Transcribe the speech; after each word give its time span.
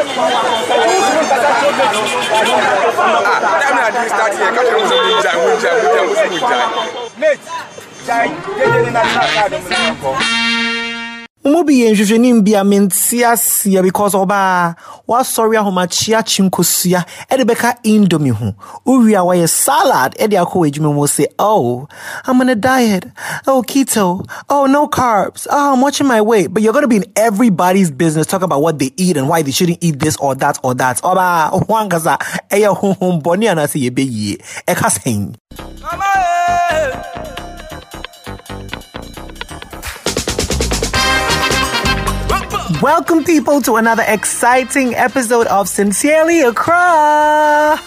Time 0.00 0.16
na 3.76 3.90
di 3.92 4.08
start 4.08 4.32
here, 4.32 4.52
ka 4.56 4.62
tell 4.64 4.80
me 4.80 4.88
say 4.88 5.00
we 5.04 5.12
jai, 5.20 5.36
we 5.36 5.52
jai, 5.60 5.76
we 5.76 5.86
tell 5.92 6.06
me 6.08 6.14
say 6.16 6.28
we 6.32 6.38
jai. 6.40 6.64
Mate, 7.20 7.44
jai, 8.08 8.28
jeje 8.56 8.78
ni 8.84 8.90
na 8.96 9.02
na 9.04 9.24
card 9.28 9.52
mo 9.52 9.68
na 9.68 10.39
mo 11.44 11.64
bi 11.64 11.72
yɛ 11.80 11.94
nhwehwɛnim 11.94 12.44
bi 12.44 12.52
a 12.52 12.62
mente 12.64 13.24
aseɛ 13.24 13.82
because 13.82 14.12
ɔbaa 14.12 14.74
woasɔre 15.08 15.56
ahomakyea 15.56 16.20
kye 16.22 16.44
nkosua 16.44 17.04
ɛde 17.30 17.44
bɛka 17.48 17.76
indomie 17.82 18.30
ho 18.32 18.52
wowie 18.84 19.48
salad. 19.48 20.14
Ɛde 20.20 20.36
akɔ 20.36 20.52
wɔ 20.52 20.68
adwuma 20.70 20.92
mu 20.94 21.06
oh 21.38 21.88
i'm 22.26 22.40
on 22.42 22.50
a 22.50 22.54
diet. 22.54 23.06
Oh 23.46 23.62
keto. 23.66 24.26
Oh 24.50 24.66
no 24.66 24.86
carbs. 24.86 25.46
Oh 25.50 25.72
i'm 25.72 25.80
watching 25.80 26.06
my 26.06 26.20
weight. 26.20 26.52
But 26.52 26.62
you're 26.62 26.74
going 26.74 26.82
to 26.84 26.88
be 26.88 26.96
in 26.96 27.04
everybody's 27.16 27.90
business 27.90 28.26
talking 28.26 28.44
about 28.44 28.60
what 28.60 28.78
they 28.78 28.90
eat 28.98 29.16
and 29.16 29.26
why 29.28 29.40
they 29.40 29.50
shouldn't 29.50 29.78
eat 29.82 29.98
this 29.98 30.16
or 30.18 30.34
that 30.34 30.58
or 30.62 30.74
that. 30.74 30.98
Ɔbaa 30.98 31.66
wankasa 31.68 32.18
ɛyɛ 32.50 32.76
honhom 32.76 33.22
bɔne 33.22 33.48
anaasɛ 33.50 33.88
yɛbɛyie 33.88 34.36
ɛka 34.68 34.90
sɛn 34.92 35.34
Welcome, 42.82 43.24
people, 43.24 43.60
to 43.62 43.76
another 43.76 44.04
exciting 44.06 44.94
episode 44.94 45.46
of 45.48 45.68
Sincerely 45.68 46.40
Accra. 46.40 47.78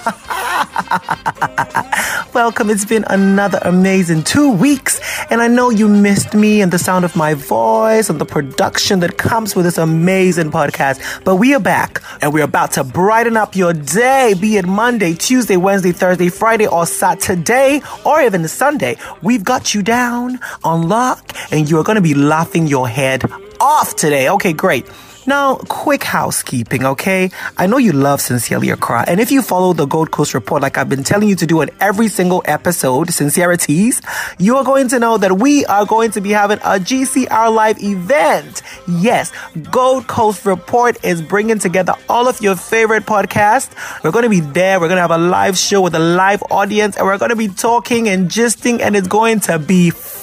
Welcome. 2.36 2.70
It's 2.70 2.86
been 2.86 3.04
another 3.08 3.58
amazing 3.64 4.24
two 4.24 4.52
weeks, 4.52 5.02
and 5.32 5.42
I 5.42 5.48
know 5.48 5.72
you 5.72 5.88
missed 5.88 6.36
me 6.36 6.62
and 6.62 6.72
the 6.72 6.78
sound 6.78 7.06
of 7.06 7.16
my 7.16 7.34
voice 7.34 8.12
and 8.12 8.22
the 8.22 8.26
production 8.26 9.00
that 9.00 9.18
comes 9.18 9.56
with 9.56 9.66
this 9.66 9.80
amazing 9.80 10.52
podcast. 10.52 11.24
But 11.24 11.38
we 11.38 11.56
are 11.56 11.60
back, 11.60 12.00
and 12.22 12.32
we're 12.32 12.44
about 12.44 12.74
to 12.74 12.84
brighten 12.84 13.36
up 13.36 13.56
your 13.56 13.74
day, 13.74 14.36
be 14.40 14.58
it 14.58 14.68
Monday, 14.68 15.16
Tuesday, 15.16 15.58
Wednesday, 15.58 15.92
Thursday, 15.92 16.30
Friday, 16.30 16.68
or 16.68 16.86
Saturday, 16.86 17.82
or 18.06 18.22
even 18.22 18.48
Sunday. 18.48 18.98
We've 19.24 19.44
got 19.44 19.74
you 19.74 19.82
down 19.82 20.40
on 20.64 20.88
lock, 20.88 21.32
and 21.52 21.68
you 21.68 21.80
are 21.80 21.84
going 21.84 21.96
to 21.96 22.02
be 22.02 22.14
laughing 22.14 22.68
your 22.68 22.88
head 22.88 23.24
off 23.60 23.96
today. 23.96 24.30
Okay, 24.30 24.54
great. 24.54 24.86
Now, 25.26 25.56
quick 25.56 26.04
housekeeping, 26.04 26.86
okay? 26.86 27.32
I 27.58 27.66
know 27.66 27.78
you 27.78 27.94
love 27.94 28.20
Sincerely 28.20 28.72
Accra, 28.72 29.06
and 29.08 29.22
if 29.22 29.32
you 29.32 29.42
follow 29.42 29.72
the 29.72 29.86
Gold 29.86 30.12
Coast 30.12 30.34
Report 30.34 30.62
like 30.62 30.78
I've 30.78 30.90
been 30.90 31.04
telling 31.04 31.30
you 31.30 31.36
to 31.38 31.46
do 31.46 31.62
in 31.62 31.70
every 31.80 32.10
single 32.10 32.44
episode, 32.44 33.10
Sincerities, 33.10 34.02
you 34.38 34.58
are 34.58 34.66
going 34.66 34.90
to 34.90 35.00
know 35.00 35.18
that 35.18 35.38
we 35.38 35.66
are 35.66 35.86
going 35.86 36.12
to 36.12 36.22
be 36.22 36.32
having 36.32 36.58
a 36.58 36.78
GCR 36.78 37.56
Live 37.56 37.82
event. 37.82 38.64
Yes, 38.86 39.32
Gold 39.72 40.08
Coast 40.08 40.46
Report 40.46 41.02
is 41.06 41.22
bringing 41.22 41.60
together 41.60 41.94
all 42.10 42.28
of 42.28 42.42
your 42.42 42.58
favorite 42.58 43.06
podcasts. 43.06 43.74
We're 44.04 44.12
going 44.12 44.24
to 44.24 44.30
be 44.30 44.42
there. 44.42 44.82
We're 44.82 44.90
going 44.90 44.98
to 44.98 45.04
have 45.04 45.12
a 45.12 45.18
live 45.18 45.58
show 45.58 45.82
with 45.82 45.96
a 45.96 46.00
live 46.00 46.44
audience, 46.52 46.98
and 46.98 47.06
we're 47.06 47.18
going 47.18 47.30
to 47.30 47.38
be 47.38 47.48
talking 47.48 48.10
and 48.10 48.30
gisting, 48.30 48.82
and 48.82 48.94
it's 48.94 49.08
going 49.08 49.40
to 49.42 49.58
be 49.58 49.90
fun. 49.92 50.23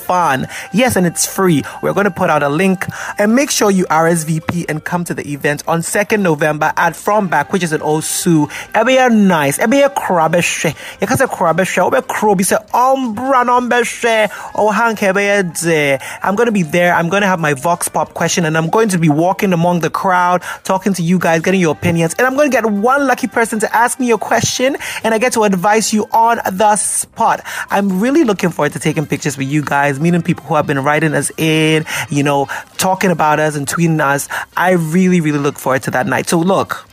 Yes, 0.72 0.96
and 0.96 1.06
it's 1.06 1.24
free. 1.24 1.62
We're 1.82 1.92
going 1.92 2.04
to 2.04 2.10
put 2.10 2.30
out 2.30 2.42
a 2.42 2.48
link 2.48 2.84
and 3.18 3.34
make 3.34 3.50
sure 3.50 3.70
you 3.70 3.84
RSVP 3.84 4.66
and 4.68 4.84
come 4.84 5.04
to 5.04 5.14
the 5.14 5.26
event 5.32 5.62
on 5.68 5.80
2nd 5.80 6.20
November 6.20 6.72
at 6.76 6.96
From 6.96 7.28
Back, 7.28 7.52
which 7.52 7.62
is 7.62 7.72
in 7.72 7.80
Osu. 7.80 8.50
It'll 8.70 8.84
be 8.84 8.96
a 8.96 9.08
nice, 9.08 9.58
it'll 9.58 9.70
be 9.70 9.82
a 9.82 9.90
krabeshe. 9.90 10.74
You 11.00 11.06
can 11.06 11.16
say 11.16 11.26
krabeshe, 11.26 11.78
it'll 11.78 11.90
be 11.92 11.98
a 11.98 12.02
krobi, 12.02 12.44
say 12.44 12.56
ombra 12.72 13.44
nombeshe, 13.44 14.28
or 14.54 14.70
oh, 14.70 14.72
hanke 14.72 16.00
I'm 16.22 16.34
going 16.34 16.46
to 16.46 16.52
be 16.52 16.62
there. 16.62 16.92
I'm 16.94 17.08
going 17.08 17.22
to 17.22 17.28
have 17.28 17.38
my 17.38 17.54
Vox 17.54 17.88
Pop 17.88 18.14
question 18.14 18.44
and 18.44 18.56
I'm 18.56 18.68
going 18.68 18.88
to 18.88 18.98
be 18.98 19.08
walking 19.08 19.52
among 19.52 19.80
the 19.80 19.90
crowd, 19.90 20.42
talking 20.64 20.92
to 20.94 21.02
you 21.02 21.18
guys, 21.18 21.42
getting 21.42 21.60
your 21.60 21.72
opinions. 21.72 22.14
And 22.14 22.26
I'm 22.26 22.34
going 22.34 22.50
to 22.50 22.54
get 22.54 22.66
one 22.66 23.06
lucky 23.06 23.28
person 23.28 23.60
to 23.60 23.76
ask 23.76 24.00
me 24.00 24.10
a 24.10 24.18
question 24.18 24.76
and 25.04 25.14
I 25.14 25.18
get 25.18 25.34
to 25.34 25.44
advise 25.44 25.92
you 25.92 26.06
on 26.12 26.38
the 26.50 26.74
spot. 26.76 27.42
I'm 27.70 28.00
really 28.00 28.24
looking 28.24 28.50
forward 28.50 28.72
to 28.72 28.80
taking 28.80 29.06
pictures 29.06 29.38
with 29.38 29.48
you 29.48 29.62
guys, 29.62 29.99
meeting 30.00 30.22
people 30.22 30.44
who 30.44 30.54
have 30.54 30.66
been 30.66 30.82
writing 30.82 31.14
us 31.14 31.30
in, 31.36 31.84
you 32.08 32.22
know, 32.22 32.46
talking 32.76 33.10
about 33.10 33.38
us 33.38 33.56
and 33.56 33.66
tweeting 33.66 34.00
us. 34.00 34.28
I 34.56 34.72
really, 34.72 35.20
really 35.20 35.38
look 35.38 35.58
forward 35.58 35.82
to 35.84 35.90
that 35.92 36.06
night. 36.06 36.28
So 36.28 36.38
look, 36.38 36.88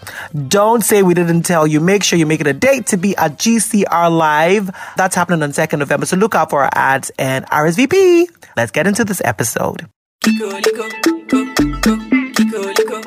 don't 0.47 0.83
say 0.83 1.03
we 1.03 1.13
didn't 1.13 1.43
tell 1.43 1.65
you. 1.65 1.79
Make 1.79 2.03
sure 2.03 2.19
you 2.19 2.25
make 2.25 2.41
it 2.41 2.47
a 2.47 2.53
date 2.53 2.87
to 2.87 2.97
be 2.97 3.15
at 3.17 3.37
GCR 3.37 4.15
Live. 4.15 4.69
That's 4.95 5.15
happening 5.15 5.43
on 5.43 5.51
2nd 5.51 5.79
November. 5.79 6.05
So 6.05 6.17
look 6.17 6.35
out 6.35 6.49
for 6.49 6.63
our 6.63 6.69
ads 6.73 7.11
and 7.17 7.45
RSVP. 7.47 8.27
Let's 8.55 8.71
get 8.71 8.87
into 8.87 9.05
this 9.05 9.21
episode. 9.23 9.87
What's 12.49 13.06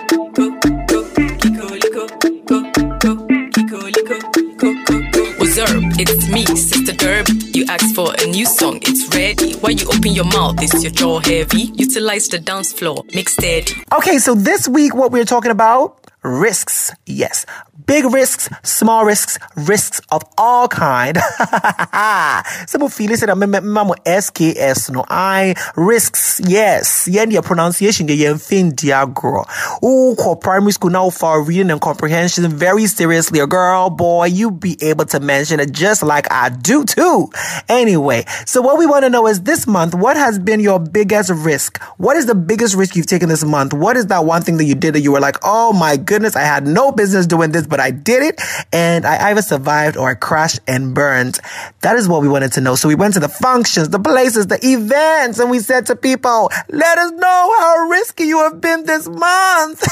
Asked 7.70 7.94
for 7.94 8.12
a 8.18 8.26
new 8.26 8.46
song, 8.46 8.80
it's 8.82 9.06
ready. 9.14 9.52
Why 9.60 9.70
you 9.70 9.86
open 9.86 10.10
your 10.10 10.24
mouth? 10.24 10.60
Is 10.60 10.82
your 10.82 10.90
jaw 10.90 11.20
heavy? 11.20 11.70
Utilize 11.76 12.26
the 12.26 12.40
dance 12.40 12.72
floor, 12.72 13.04
make 13.14 13.28
steady. 13.28 13.74
Okay, 13.92 14.18
so 14.18 14.34
this 14.34 14.66
week, 14.66 14.92
what 14.92 15.12
we're 15.12 15.24
talking 15.24 15.52
about 15.52 16.10
risks. 16.24 16.92
Yes. 17.06 17.46
Big 17.86 18.04
risks, 18.04 18.48
small 18.62 19.04
risks, 19.04 19.38
risks 19.56 20.00
of 20.10 20.22
all 20.36 20.66
kind. 20.68 21.16
Some 22.66 22.82
of 22.82 22.92
Felix 22.92 23.20
said, 23.20 23.28
"Mamo 23.28 23.94
SKS 24.04 24.90
no 24.90 25.04
I 25.08 25.54
risks." 25.76 26.40
Yes, 26.44 27.06
yen 27.08 27.30
your 27.30 27.42
pronunciation 27.42 28.06
the 28.06 28.14
yen 28.14 28.38
fin 28.38 28.72
diagro. 28.72 29.44
Oh, 29.82 30.14
for 30.16 30.36
primary 30.36 30.72
school 30.72 30.90
now 30.90 31.10
for 31.10 31.42
reading 31.42 31.70
and 31.70 31.80
comprehension 31.80 32.48
very 32.48 32.86
seriously. 32.86 33.40
A 33.40 33.46
girl, 33.46 33.90
boy, 33.90 34.26
you 34.26 34.50
be 34.50 34.76
able 34.82 35.04
to 35.06 35.20
mention 35.20 35.60
it 35.60 35.72
just 35.72 36.02
like 36.02 36.30
I 36.30 36.48
do 36.48 36.84
too. 36.84 37.30
Anyway, 37.68 38.24
so 38.46 38.62
what 38.62 38.78
we 38.78 38.86
want 38.86 39.04
to 39.04 39.10
know 39.10 39.26
is 39.26 39.42
this 39.42 39.66
month, 39.66 39.94
what 39.94 40.16
has 40.16 40.38
been 40.38 40.60
your 40.60 40.78
biggest 40.78 41.30
risk? 41.30 41.82
What 41.98 42.16
is 42.16 42.26
the 42.26 42.34
biggest 42.34 42.74
risk 42.74 42.96
you've 42.96 43.06
taken 43.06 43.28
this 43.28 43.44
month? 43.44 43.72
What 43.72 43.96
is 43.96 44.06
that 44.06 44.24
one 44.24 44.42
thing 44.42 44.56
that 44.58 44.64
you 44.64 44.74
did 44.74 44.94
that 44.94 45.00
you 45.00 45.12
were 45.12 45.20
like, 45.20 45.36
"Oh 45.42 45.72
my 45.72 45.96
goodness, 45.96 46.36
I 46.36 46.42
had 46.42 46.66
no 46.66 46.92
business 46.92 47.26
doing 47.26 47.52
this, 47.52 47.66
but 47.70 47.80
I 47.80 47.90
did 47.90 48.22
it 48.22 48.40
and 48.72 49.06
I 49.06 49.30
either 49.30 49.40
survived 49.40 49.96
or 49.96 50.10
I 50.10 50.14
crashed 50.14 50.60
and 50.66 50.94
burned. 50.94 51.40
That 51.80 51.96
is 51.96 52.08
what 52.08 52.20
we 52.20 52.28
wanted 52.28 52.52
to 52.54 52.60
know. 52.60 52.74
So 52.74 52.88
we 52.88 52.94
went 52.94 53.14
to 53.14 53.20
the 53.20 53.28
functions, 53.28 53.88
the 53.88 53.98
places, 53.98 54.48
the 54.48 54.58
events, 54.62 55.38
and 55.38 55.50
we 55.50 55.60
said 55.60 55.86
to 55.86 55.96
people, 55.96 56.50
let 56.68 56.98
us 56.98 57.12
know 57.12 57.56
how 57.58 57.88
risky 57.88 58.24
you 58.24 58.40
have 58.40 58.60
been 58.60 58.84
this 58.84 59.08
month. 59.08 59.82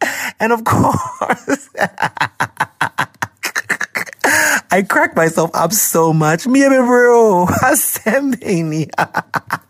and 0.40 0.52
of 0.52 0.64
course, 0.64 1.70
I 4.70 4.84
cracked 4.86 5.16
myself 5.16 5.50
up 5.54 5.72
so 5.72 6.12
much. 6.12 6.46
Me 6.46 6.62
and 6.62 6.70
my 6.70 6.84
bro, 6.84 7.46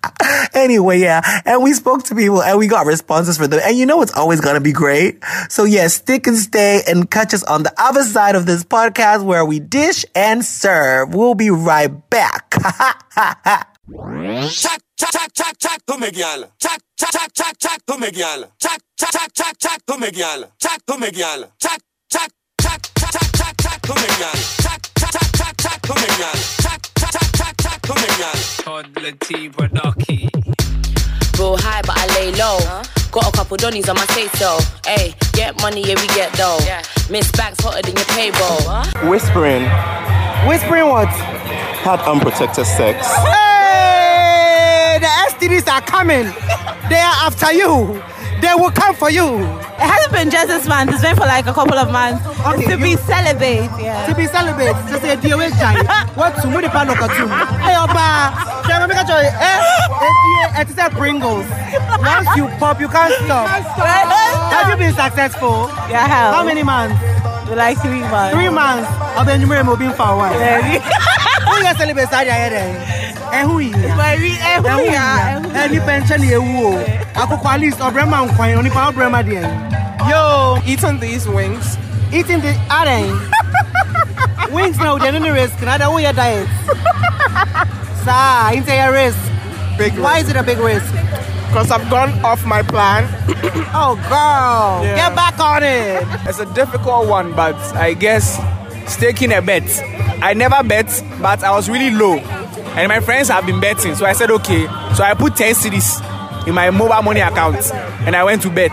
Anyway, 0.54 0.98
yeah, 0.98 1.20
and 1.44 1.62
we 1.62 1.72
spoke 1.72 2.02
to 2.04 2.14
people 2.14 2.42
and 2.42 2.58
we 2.58 2.66
got 2.66 2.86
responses 2.86 3.36
for 3.36 3.46
them. 3.46 3.60
And 3.64 3.76
you 3.76 3.86
know 3.86 4.02
it's 4.02 4.16
always 4.16 4.40
gonna 4.40 4.60
be 4.60 4.72
great. 4.72 5.22
So 5.48 5.64
yeah, 5.64 5.86
stick 5.88 6.26
and 6.26 6.36
stay 6.36 6.82
and 6.86 7.10
catch 7.10 7.32
us 7.34 7.44
on 7.44 7.62
the 7.62 7.72
other 7.78 8.02
side 8.02 8.34
of 8.34 8.46
this 8.46 8.64
podcast 8.64 9.24
where 9.24 9.44
we 9.44 9.60
dish 9.60 10.04
and 10.14 10.44
serve. 10.44 11.14
We'll 11.14 11.34
be 11.34 11.50
right 11.50 11.92
back. 12.10 12.54
Chat, 13.90 14.82
chat, 14.98 15.12
chat, 15.12 15.32
chat, 15.34 15.58
chat, 15.58 15.86
to 15.86 15.98
me 15.98 16.08
gyal. 16.08 16.50
Chat, 16.58 16.82
chat, 16.98 17.12
chat, 17.12 17.32
chat, 17.34 17.58
chat, 17.58 17.86
to 17.86 17.98
me 17.98 18.08
gyal. 18.08 18.50
Chat, 18.60 18.82
chat, 18.98 19.12
chat, 19.12 19.34
chat, 19.34 19.58
chat, 19.58 19.86
to 19.86 19.98
me 19.98 20.08
gyal. 20.08 20.50
Chat 20.60 20.86
to 20.86 20.98
me 20.98 21.08
gyal. 21.08 21.50
Chat, 21.58 21.80
chat, 22.10 22.30
chat, 22.60 22.90
chat, 22.98 23.12
chat, 23.12 23.58
chat, 23.58 23.82
to 23.82 23.92
gyal. 23.92 24.62
Chat, 24.62 24.90
chat, 24.98 25.12
chat, 25.12 25.32
chat, 25.36 25.58
chat, 25.58 25.82
to 25.82 26.57
chat, 27.88 27.96
chat, 27.96 27.96
to 27.96 28.06
me 28.06 28.08
gyal. 28.18 28.38
Toddla 28.64 29.18
T 29.20 29.48
Producky. 29.48 30.28
Real 31.38 31.56
high, 31.56 31.82
but 31.82 31.96
I 31.96 32.06
lay 32.14 32.32
low. 32.32 32.58
Got 33.10 33.28
a 33.28 33.32
couple 33.36 33.56
donnies 33.56 33.88
on 33.88 33.96
my 33.96 34.04
say 34.06 34.28
so. 34.28 34.58
Hey, 34.84 35.14
get 35.32 35.60
money, 35.62 35.82
yeah, 35.82 35.94
we 36.00 36.06
get 36.08 36.32
dough. 36.34 36.58
Miss 37.10 37.30
Banks 37.32 37.60
hotter 37.62 37.82
than 37.82 37.96
your 37.96 38.04
payroll. 38.06 39.10
Whispering. 39.10 39.62
Whispering 40.46 40.88
what? 40.88 41.08
Had 41.08 42.00
unprotected 42.00 42.66
sex. 42.66 43.06
Hey, 43.06 44.98
the 45.00 45.06
STDs 45.06 45.68
are 45.72 45.80
coming. 45.80 46.24
They 46.90 47.00
are 47.00 47.16
after 47.24 47.52
you. 47.52 48.02
They 48.40 48.54
will 48.54 48.70
come 48.70 48.94
for 48.94 49.10
you. 49.10 49.38
It 49.78 49.86
hasn't 49.86 50.12
been 50.12 50.30
just 50.30 50.48
this 50.48 50.66
month. 50.68 50.90
It's 50.92 51.02
been 51.02 51.16
for 51.16 51.26
like 51.26 51.46
a 51.46 51.52
couple 51.52 51.74
of 51.78 51.90
months. 51.90 52.22
Okay, 52.46 52.66
to 52.70 52.76
be 52.78 52.94
celibate. 52.96 53.66
Yeah. 53.82 54.06
To 54.06 54.14
be 54.14 54.26
celebrated, 54.26 54.74
just 54.88 55.02
say 55.02 55.16
dear 55.16 55.36
way 55.36 55.50
jai. 55.58 55.82
What 56.14 56.34
to 56.42 56.46
move 56.48 56.62
the 56.62 56.70
pan 56.70 56.88
of 56.90 56.96
cartoon? 56.98 57.28
Hey, 57.62 57.74
Oba, 57.74 58.34
shall 58.66 58.80
we 58.82 58.86
make 58.94 58.98
a 59.02 59.06
joy? 59.06 59.22
Eh, 59.26 59.58
eh, 60.02 60.62
it's 60.62 60.78
a 60.78 60.90
Pringles. 60.90 61.46
Once 62.02 62.28
you 62.36 62.46
pop, 62.58 62.80
you 62.80 62.88
can't 62.88 63.12
stop. 63.24 63.46
Have 63.48 64.70
you 64.70 64.76
been 64.76 64.94
successful? 64.94 65.66
Yeah, 65.90 66.04
I 66.04 66.08
have. 66.08 66.34
How 66.34 66.44
many 66.44 66.62
months? 66.62 66.94
Like 67.50 67.78
three 67.80 68.00
months. 68.06 68.34
Three 68.36 68.50
months. 68.50 68.88
I've 69.16 69.26
been 69.26 69.40
moving 69.48 69.90
for 69.92 70.06
a 70.06 70.16
while. 70.16 70.34
Who 70.34 71.54
you 71.64 71.74
celebrate 71.74 72.08
Sadia 72.08 72.34
here? 72.34 72.54
Eh, 72.54 72.66
who 72.74 72.97
you? 73.32 73.72
But 73.96 74.18
we, 74.18 74.32
eh, 74.32 74.60
who 74.60 74.82
we 74.82 74.88
are, 74.94 75.18
eh, 75.18 75.40
who 75.40 75.48
we 75.48 75.54
Any 75.56 75.78
pension 75.80 76.22
you 76.22 76.42
wo. 76.42 76.78
Akoko 77.14 77.46
at 77.46 77.60
least 77.60 77.78
obrema 77.78 78.26
nkwan 78.26 78.58
oni 78.58 78.70
pa 78.70 78.90
obrema 78.90 79.22
de. 79.24 79.40
Yo, 80.08 80.58
Eating 80.66 80.98
these 81.00 81.28
wings. 81.28 81.76
eating 82.12 82.40
the 82.40 82.54
adding. 82.70 83.14
Wings 84.54 84.78
now, 84.78 84.96
they're 84.96 85.12
not 85.12 85.30
risk. 85.32 85.60
Now 85.60 85.76
they're 85.76 86.00
your 86.00 86.12
diet. 86.14 86.48
Sir, 88.04 88.56
into 88.56 88.74
your 88.74 88.92
risk. 88.92 89.18
Big 89.76 89.92
Why 89.98 90.20
is 90.20 90.28
it 90.30 90.36
a 90.36 90.42
big 90.42 90.58
risk? 90.58 90.90
Because 91.48 91.70
I've 91.70 91.88
gone 91.90 92.10
off 92.24 92.44
my 92.46 92.62
plan. 92.62 93.04
Oh, 93.74 93.94
girl, 94.08 94.82
Yeah. 94.82 94.96
get 94.96 95.14
back 95.14 95.38
on 95.38 95.62
it. 95.62 96.02
It's 96.26 96.38
a 96.38 96.46
difficult 96.54 97.06
one, 97.08 97.32
but 97.34 97.54
I 97.76 97.92
guess 97.92 98.40
staking 98.86 99.32
a 99.32 99.42
bet. 99.42 99.64
I 100.22 100.32
never 100.32 100.62
bet, 100.64 100.88
but 101.20 101.44
I 101.44 101.50
was 101.50 101.68
really 101.68 101.90
low. 101.90 102.16
And 102.78 102.88
my 102.88 103.00
friends 103.00 103.28
have 103.28 103.44
been 103.44 103.58
betting, 103.60 103.96
so 103.96 104.06
I 104.06 104.12
said 104.12 104.30
okay. 104.30 104.66
So 104.94 105.02
I 105.02 105.14
put 105.14 105.34
10 105.34 105.54
cities 105.56 106.00
in 106.46 106.54
my 106.54 106.70
mobile 106.70 107.02
money 107.02 107.18
account 107.18 107.56
and 108.06 108.14
I 108.14 108.22
went 108.22 108.42
to 108.42 108.50
bet. 108.50 108.70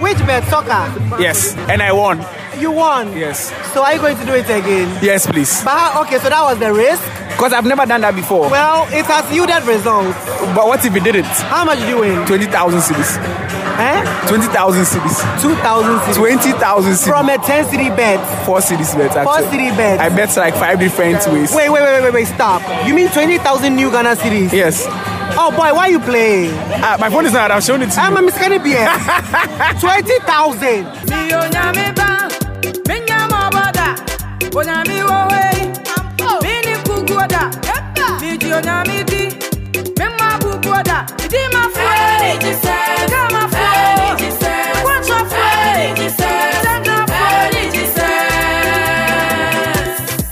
Which 0.00 0.16
bet? 0.20 0.42
Soccer. 0.48 1.20
Yes, 1.20 1.54
and 1.68 1.82
I 1.82 1.92
won. 1.92 2.18
You 2.62 2.70
won. 2.70 3.10
Yes. 3.16 3.50
So 3.74 3.82
are 3.82 3.92
you 3.92 3.98
going 4.00 4.16
to 4.16 4.24
do 4.24 4.34
it 4.34 4.44
again? 4.46 4.86
Yes, 5.02 5.26
please. 5.26 5.64
But 5.64 5.74
how, 5.76 6.02
okay, 6.02 6.18
so 6.22 6.28
that 6.30 6.40
was 6.46 6.60
the 6.62 6.70
risk. 6.72 7.02
Because 7.34 7.52
I've 7.52 7.66
never 7.66 7.84
done 7.84 8.02
that 8.06 8.14
before. 8.14 8.46
Well, 8.48 8.86
it 8.94 9.02
has 9.10 9.26
yielded 9.34 9.66
results. 9.66 10.14
But 10.54 10.68
what 10.70 10.78
if 10.86 10.94
you 10.94 11.00
did 11.02 11.16
it? 11.16 11.24
How 11.50 11.64
much 11.66 11.80
did 11.82 11.88
you 11.90 11.98
win? 11.98 12.22
20,000 12.24 12.46
cedis. 12.78 13.18
Eh? 13.82 13.98
20,000 14.30 14.46
cedis. 14.86 15.18
2,000 15.42 15.98
cedis. 16.06 16.14
20,000 16.14 16.92
cedis. 16.94 17.08
From 17.10 17.30
a 17.34 17.38
10 17.42 17.64
cedi 17.66 17.90
bet. 17.96 18.22
Four 18.46 18.58
cedis 18.62 18.94
bet 18.94 19.10
actually. 19.10 19.26
Four 19.26 19.42
cedi 19.50 19.74
bet. 19.74 19.98
I 19.98 20.08
bet 20.14 20.30
like 20.36 20.54
five 20.54 20.78
different 20.78 21.18
ways. 21.34 21.50
Wait, 21.50 21.66
wait, 21.68 21.82
wait, 21.82 21.98
wait, 22.06 22.14
wait, 22.14 22.28
stop. 22.30 22.62
You 22.86 22.94
mean 22.94 23.08
20,000 23.10 23.74
new 23.74 23.90
Ghana 23.90 24.14
cedis? 24.22 24.52
Yes. 24.54 24.86
Oh 25.34 25.50
boy, 25.50 25.74
why 25.74 25.88
are 25.88 25.90
you 25.90 25.98
playing? 25.98 26.54
Ah, 26.78 26.96
my 27.00 27.10
phone 27.10 27.26
is 27.26 27.32
not. 27.32 27.50
I'm 27.50 27.60
showing 27.60 27.82
it 27.82 27.90
to 27.90 27.96
you. 27.98 28.06
I'm 28.06 28.16
a 28.16 28.22
Miss 28.22 28.38
Caribbean. 28.38 28.86
20,000. 29.82 30.86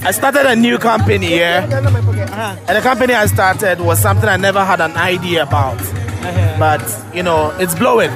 I 0.02 0.12
started 0.12 0.44
a 0.46 0.56
new 0.56 0.76
company, 0.78 1.38
yeah. 1.38 1.68
Uh-huh. 1.70 1.88
Uh-huh. 1.88 2.56
And 2.66 2.76
the 2.76 2.80
company 2.80 3.14
I 3.14 3.26
started 3.26 3.80
was 3.80 4.00
something 4.00 4.28
I 4.28 4.36
never 4.36 4.64
had 4.64 4.80
an 4.80 4.96
idea 4.96 5.44
about. 5.44 5.78
Uh-huh. 5.78 6.56
But, 6.58 7.14
you 7.14 7.22
know, 7.22 7.54
it's 7.60 7.76
blowing. 7.76 8.10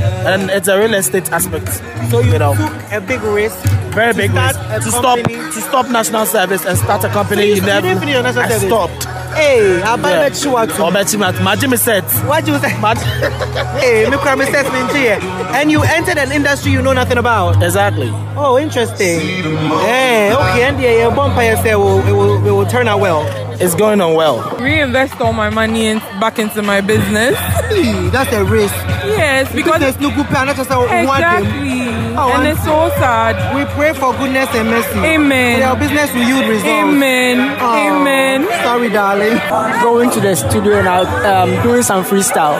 And 0.00 0.50
it's 0.50 0.68
a 0.68 0.78
real 0.78 0.94
estate 0.94 1.30
aspect. 1.32 1.68
So 2.10 2.20
you, 2.20 2.38
know, 2.38 2.54
took 2.54 2.92
a 2.92 3.00
big 3.00 3.22
risk. 3.22 3.56
very 3.94 4.12
big 4.12 4.32
risk 4.32 4.58
to 4.84 4.90
stop 4.90 5.18
to 5.18 5.60
stop 5.60 5.88
national 5.90 6.26
service 6.26 6.64
and 6.64 6.76
start 6.78 7.04
a 7.04 7.08
company. 7.08 7.40
So 7.42 7.46
you- 7.46 7.54
you, 7.54 7.60
you 7.60 7.66
never 7.66 7.88
didn't 7.88 8.04
national 8.22 8.44
I 8.44 8.48
service? 8.48 8.68
stopped. 8.68 9.04
Hey, 9.36 9.80
how 9.80 9.94
about 9.94 10.08
Yeah. 10.10 10.22
you 10.44 10.56
Or 10.82 10.90
bet 10.92 11.12
you 11.12 11.18
mat- 11.18 11.34
Imagine 11.40 11.70
me 11.70 11.76
set. 11.76 12.04
What 12.26 12.44
do 12.44 12.52
you 12.52 12.58
say? 12.58 12.70
hey, 13.80 14.08
me 14.08 14.16
cry 14.16 14.34
me 14.34 14.44
statement 14.46 14.90
here. 14.92 15.18
And 15.52 15.70
you 15.70 15.82
entered 15.82 16.16
an 16.18 16.32
industry 16.32 16.72
you 16.72 16.80
know 16.82 16.92
nothing 16.94 17.18
about. 17.18 17.62
Exactly. 17.62 18.10
Oh, 18.36 18.58
interesting. 18.58 19.20
Hey, 19.20 20.32
okay, 20.32 20.62
and 20.64 20.80
yeah, 20.80 21.00
your 21.02 21.10
bumper 21.14 21.42
you 21.42 21.56
say 21.56 21.74
will, 21.74 22.00
it 22.06 22.12
will, 22.12 22.46
it 22.46 22.50
will 22.50 22.66
turn 22.66 22.88
out 22.88 23.00
well. 23.00 23.24
It's 23.58 23.74
going 23.74 24.00
on 24.00 24.14
well. 24.14 24.56
reinvest 24.58 25.20
all 25.20 25.32
my 25.32 25.48
money 25.50 25.86
in, 25.86 25.98
back 26.20 26.38
into 26.38 26.62
my 26.62 26.80
business. 26.80 27.36
Hey, 27.66 28.08
that's 28.10 28.32
a 28.32 28.44
risk. 28.44 28.72
Yes, 28.72 29.50
Because 29.52 29.56
because 29.56 29.80
there's 29.80 30.00
no 30.00 30.14
good 30.14 30.26
plan, 30.26 30.46
not 30.46 30.54
just 30.56 30.70
a 30.70 30.76
one 30.78 30.88
thing. 30.88 31.02
exactly, 31.02 31.80
Oh, 32.16 32.30
and 32.32 32.46
and- 32.46 32.56
it's 32.56 32.62
so 32.64 32.88
sad. 32.96 33.34
We 33.56 33.64
pray 33.74 33.92
for 33.92 34.12
goodness 34.14 34.48
and 34.54 34.70
mercy. 34.70 34.98
Amen. 35.00 35.58
For 35.60 35.66
your 35.66 35.76
business 35.76 36.12
will 36.14 36.22
yield 36.22 36.46
results. 36.48 36.68
Amen. 36.68 37.56
Oh, 37.60 38.00
Amen. 38.00 38.46
Sorry, 38.62 38.88
darling. 38.88 39.36
Going 39.82 40.10
to 40.12 40.20
the 40.20 40.36
studio 40.36 40.78
and 40.78 40.88
um, 40.88 41.62
doing 41.64 41.82
some 41.82 42.04
freestyle. 42.04 42.56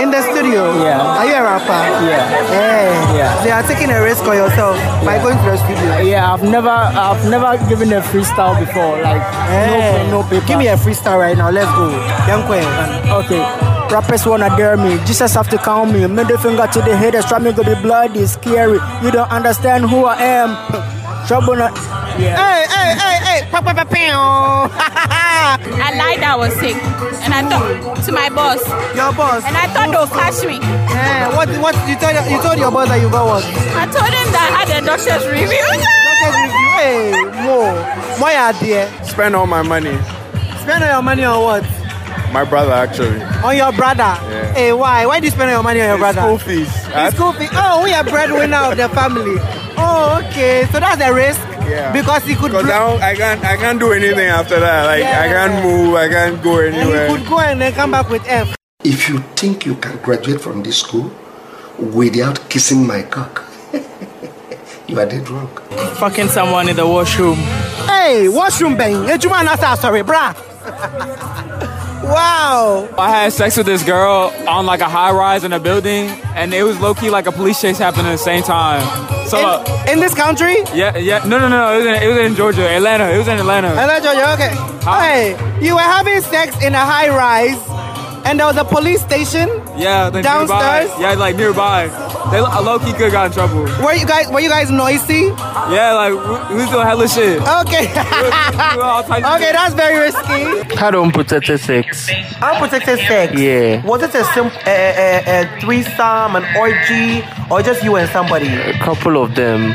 In 0.00 0.10
the 0.10 0.22
studio. 0.22 0.64
Yeah. 0.82 0.96
Are 1.20 1.26
you 1.26 1.34
a 1.34 1.42
rapper? 1.42 1.80
Yeah. 2.08 2.24
Hey. 2.48 2.88
Yeah. 3.18 3.36
So 3.42 3.46
you 3.48 3.52
are 3.52 3.62
taking 3.62 3.90
a 3.90 4.00
risk 4.02 4.24
on 4.24 4.36
yourself 4.36 4.76
by 5.04 5.18
going 5.22 5.36
to 5.36 5.44
the 5.44 5.56
studio. 5.58 5.98
Yeah, 6.00 6.32
I've 6.32 6.42
never, 6.42 6.68
I've 6.70 7.20
never 7.28 7.58
given 7.68 7.92
a 7.92 8.00
freestyle 8.00 8.58
before. 8.58 8.96
Like 9.02 9.20
Hey. 9.52 10.08
no, 10.10 10.22
no 10.22 10.28
paper. 10.28 10.46
Give 10.46 10.58
me 10.58 10.68
a 10.68 10.76
freestyle 10.76 11.18
right 11.18 11.36
now. 11.36 11.50
Let's 11.50 11.70
go. 11.76 11.92
Okay. 13.20 13.42
Rappers 13.92 14.24
wanna 14.24 14.48
dare 14.56 14.76
me. 14.76 14.98
Jesus 15.04 15.34
have 15.34 15.48
to 15.50 15.58
count 15.58 15.92
me. 15.92 16.06
Middle 16.06 16.38
finger 16.38 16.66
to 16.72 16.80
the 16.80 16.96
haters. 16.96 17.26
Try 17.26 17.38
me 17.38 17.52
gonna 17.52 17.74
be 17.76 17.82
bloody, 17.82 18.24
scary. 18.26 18.78
You 19.02 19.10
don't 19.10 19.30
understand 19.30 19.90
who 19.90 20.04
I 20.06 20.16
am. 20.22 20.50
Trouble 21.28 21.56
not. 21.56 21.74
Yeah. 22.18 22.36
Hey, 22.40 22.64
hey, 22.66 22.90
hey, 22.96 23.16
hey. 23.26 23.50
I 26.30 26.36
was 26.36 26.54
sick. 26.62 26.76
And 27.26 27.34
I 27.34 27.42
thought 27.42 28.04
to 28.06 28.12
my 28.12 28.28
boss. 28.30 28.62
Your 28.94 29.10
boss. 29.18 29.42
And 29.42 29.56
I 29.56 29.66
thought 29.74 29.90
they'll 29.90 30.06
catch 30.06 30.46
me. 30.46 30.62
Eh, 30.62 31.26
what, 31.34 31.50
what, 31.58 31.74
you 31.90 31.98
told, 31.98 32.14
you 32.30 32.38
told 32.38 32.54
your 32.56 32.70
boss 32.70 32.86
that 32.86 33.02
you 33.02 33.10
got 33.10 33.26
what? 33.26 33.42
I 33.74 33.90
told 33.90 34.06
him 34.14 34.28
that 34.30 34.46
I 34.46 34.62
had 34.62 34.70
a 34.78 34.86
doctor's 34.86 35.26
review. 35.26 35.58
Doctor's 35.58 36.38
review. 36.38 36.70
Hey, 36.78 37.10
more. 37.42 37.74
More 38.22 38.30
idea. 38.30 38.86
Spend 39.04 39.34
all 39.34 39.48
my 39.48 39.62
money. 39.62 39.98
Spend 40.62 40.84
all 40.84 40.90
your 40.90 41.02
money 41.02 41.24
on 41.24 41.42
what? 41.42 41.64
My 42.32 42.44
brother 42.44 42.78
actually. 42.78 43.20
On 43.42 43.56
your 43.56 43.72
brother. 43.72 44.14
Yeah. 44.30 44.54
Hey, 44.54 44.72
why? 44.72 45.06
Why 45.06 45.18
do 45.18 45.26
you 45.26 45.32
spend 45.32 45.50
all 45.50 45.56
your 45.56 45.62
money 45.64 45.80
on 45.80 45.88
your 45.88 45.98
brother? 45.98 46.20
School 46.20 46.38
fees. 46.38 46.70
His 46.86 47.14
school 47.14 47.32
fee. 47.32 47.48
Oh, 47.58 47.82
we 47.82 47.92
are 47.92 48.04
breadwinner 48.04 48.70
of 48.70 48.76
the 48.76 48.88
family. 48.90 49.34
Oh, 49.74 50.22
okay. 50.30 50.62
So 50.70 50.78
that's 50.78 51.02
a 51.02 51.12
risk. 51.12 51.40
Yeah. 51.70 51.92
Because 51.92 52.24
he 52.24 52.34
could. 52.34 52.50
Because 52.50 52.66
now 52.66 52.96
I 52.96 53.14
can't 53.14 53.44
I 53.44 53.56
can't 53.56 53.78
do 53.78 53.92
anything 53.92 54.26
after 54.26 54.58
that. 54.58 54.86
Like 54.86 55.04
I 55.04 55.28
can't 55.28 55.64
move, 55.64 55.94
I 55.94 56.08
can't 56.08 56.42
go 56.42 56.58
anywhere. 56.58 56.66
and 56.66 56.76
anywhere. 56.76 57.08
he 57.08 57.16
could 57.16 57.26
go 57.28 57.38
and 57.38 57.60
then 57.60 57.72
come 57.72 57.90
back 57.92 58.10
with 58.10 58.24
F. 58.26 58.56
If 58.82 59.08
you 59.08 59.18
think 59.36 59.66
you 59.66 59.74
can 59.76 59.96
graduate 59.98 60.40
from 60.40 60.62
this 60.62 60.78
school 60.78 61.12
without 61.78 62.48
kissing 62.48 62.86
my 62.86 63.02
cock, 63.02 63.44
you 64.88 64.98
are 64.98 65.06
dead 65.06 65.28
wrong. 65.28 65.48
Fucking 66.00 66.28
someone 66.28 66.68
in 66.68 66.76
the 66.76 66.86
washroom. 66.86 67.36
Hey, 67.86 68.28
washroom 68.28 68.76
bang. 68.76 69.04
Hey, 69.06 69.18
Juma 69.18 69.36
Nasa, 69.44 69.76
sorry, 69.76 70.02
brah. 70.02 70.34
wow. 72.10 72.88
I 72.98 73.10
had 73.10 73.32
sex 73.32 73.56
with 73.56 73.66
this 73.66 73.82
girl 73.82 74.32
on 74.48 74.66
like 74.66 74.80
a 74.80 74.88
high 74.88 75.12
rise 75.12 75.44
in 75.44 75.52
a 75.52 75.60
building, 75.60 76.08
and 76.34 76.52
it 76.52 76.62
was 76.62 76.78
low 76.80 76.94
key 76.94 77.10
like 77.10 77.26
a 77.26 77.32
police 77.32 77.60
chase 77.60 77.78
happening 77.78 78.06
at 78.06 78.12
the 78.12 78.18
same 78.18 78.42
time. 78.42 78.82
So 79.28 79.38
uh, 79.38 79.84
In, 79.86 79.94
in 79.94 80.00
this 80.00 80.14
country? 80.14 80.56
yeah, 80.74 80.96
yeah, 80.96 81.18
no, 81.24 81.38
no, 81.38 81.48
no, 81.48 81.72
it 81.74 81.78
was 81.78 81.86
in, 81.86 81.94
it 82.02 82.06
was 82.08 82.18
in 82.18 82.34
Georgia, 82.34 82.68
Atlanta. 82.68 83.10
It 83.14 83.18
was 83.18 83.28
in 83.28 83.38
Atlanta. 83.38 83.68
Atlanta, 83.68 84.02
Georgia. 84.02 84.32
Okay. 84.34 84.52
Hey, 84.84 85.64
you 85.64 85.74
were 85.74 85.80
having 85.80 86.20
sex 86.22 86.56
in 86.62 86.74
a 86.74 86.84
high 86.84 87.08
rise, 87.08 87.58
and 88.26 88.38
there 88.38 88.46
was 88.46 88.56
a 88.56 88.64
police 88.64 89.00
station. 89.02 89.48
Yeah, 89.78 90.10
Downstairs? 90.10 90.88
Nearby, 90.90 91.00
yeah, 91.02 91.14
like 91.14 91.36
nearby. 91.36 91.88
They 92.30 92.40
low 92.40 92.78
key 92.78 92.92
could 92.92 93.10
got 93.10 93.26
in 93.26 93.32
trouble. 93.32 93.62
Were 93.84 93.94
you 93.94 94.06
guys? 94.06 94.28
Were 94.30 94.38
you 94.38 94.48
guys 94.48 94.70
noisy? 94.70 95.32
Yeah, 95.74 95.94
like 95.94 96.12
we, 96.12 96.54
we 96.54 96.62
was 96.62 96.70
doing 96.70 96.86
hella 96.86 97.08
shit. 97.08 97.40
Okay. 97.42 97.90
all 98.78 99.02
types 99.02 99.26
of 99.26 99.34
okay, 99.34 99.50
that's 99.50 99.74
very 99.74 99.98
risky. 99.98 100.76
Had 100.76 100.94
unprotected 100.94 101.58
sex. 101.58 102.08
Unprotected 102.40 102.98
sex. 103.00 103.34
Yeah. 103.38 103.84
Was 103.84 104.02
it 104.02 104.14
a 104.14 104.24
simple, 104.32 104.56
a, 104.64 104.70
a, 104.70 105.42
a 105.42 105.60
threesome, 105.60 106.36
an 106.36 106.44
orgy, 106.56 107.24
or 107.50 107.62
just 107.62 107.82
you 107.82 107.96
and 107.96 108.08
somebody? 108.10 108.48
A 108.48 108.78
couple 108.78 109.20
of 109.20 109.34
them. 109.34 109.74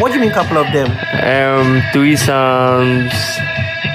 What 0.00 0.12
do 0.12 0.14
you 0.14 0.20
mean, 0.20 0.30
couple 0.30 0.58
of 0.58 0.72
them? 0.72 0.86
Um, 0.90 1.80
threesomes. 1.90 3.12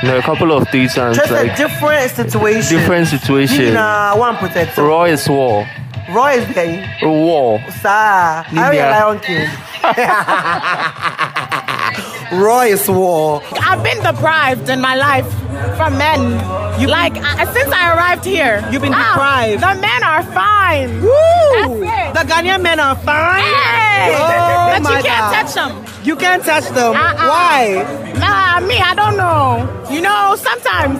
No, 0.03 0.17
a 0.17 0.21
couple 0.21 0.51
of 0.51 0.67
threesomes. 0.67 1.15
Just 1.15 1.31
like 1.31 1.53
a 1.53 1.55
different 1.55 2.11
situation. 2.11 2.77
different 2.77 3.07
situation. 3.07 3.75
Nah, 3.75 4.17
one 4.17 4.35
protected. 4.35 4.83
Raw 4.83 5.05
is 5.05 5.29
war. 5.29 5.65
Roy 6.13 6.33
is 6.33 6.45
there. 6.53 6.85
War. 7.01 7.59
Sir, 7.81 7.89
are 7.89 8.45
you 8.51 8.59
a 8.59 8.69
Lydia. 8.69 8.89
Lion 8.91 9.19
King? 9.19 9.49
Roy 12.39 12.67
is 12.67 12.87
war. 12.87 13.41
I've 13.53 13.81
been 13.83 13.99
deprived 14.03 14.69
in 14.69 14.79
my 14.79 14.93
life 14.95 15.25
from 15.75 15.97
men. 15.97 16.21
You 16.79 16.87
like 16.87 17.17
I, 17.17 17.45
since 17.51 17.69
I 17.71 17.95
arrived 17.95 18.25
here. 18.25 18.63
You've 18.71 18.83
been 18.83 18.93
ah, 18.93 19.13
deprived. 19.13 19.61
The 19.63 19.73
men 19.81 20.03
are 20.03 20.21
fine. 20.23 21.01
Woo! 21.01 21.79
That's 21.85 22.19
The 22.19 22.25
Ghanaian 22.33 22.61
men 22.61 22.79
are 22.79 22.95
fine. 22.95 23.41
Hey! 23.41 24.13
Oh, 24.15 24.79
but 24.83 24.97
you 24.97 25.03
can't 25.03 25.05
God. 25.05 25.33
touch 25.33 25.53
them. 25.55 25.83
You 26.05 26.15
can't 26.15 26.43
touch 26.43 26.65
them. 26.69 26.95
Uh-uh. 26.95 27.27
Why? 27.27 27.83
Nah, 28.19 28.59
me, 28.67 28.77
I 28.77 28.93
don't 28.95 29.17
know. 29.17 29.67
You 29.91 30.01
know, 30.01 30.35
sometimes 30.37 30.99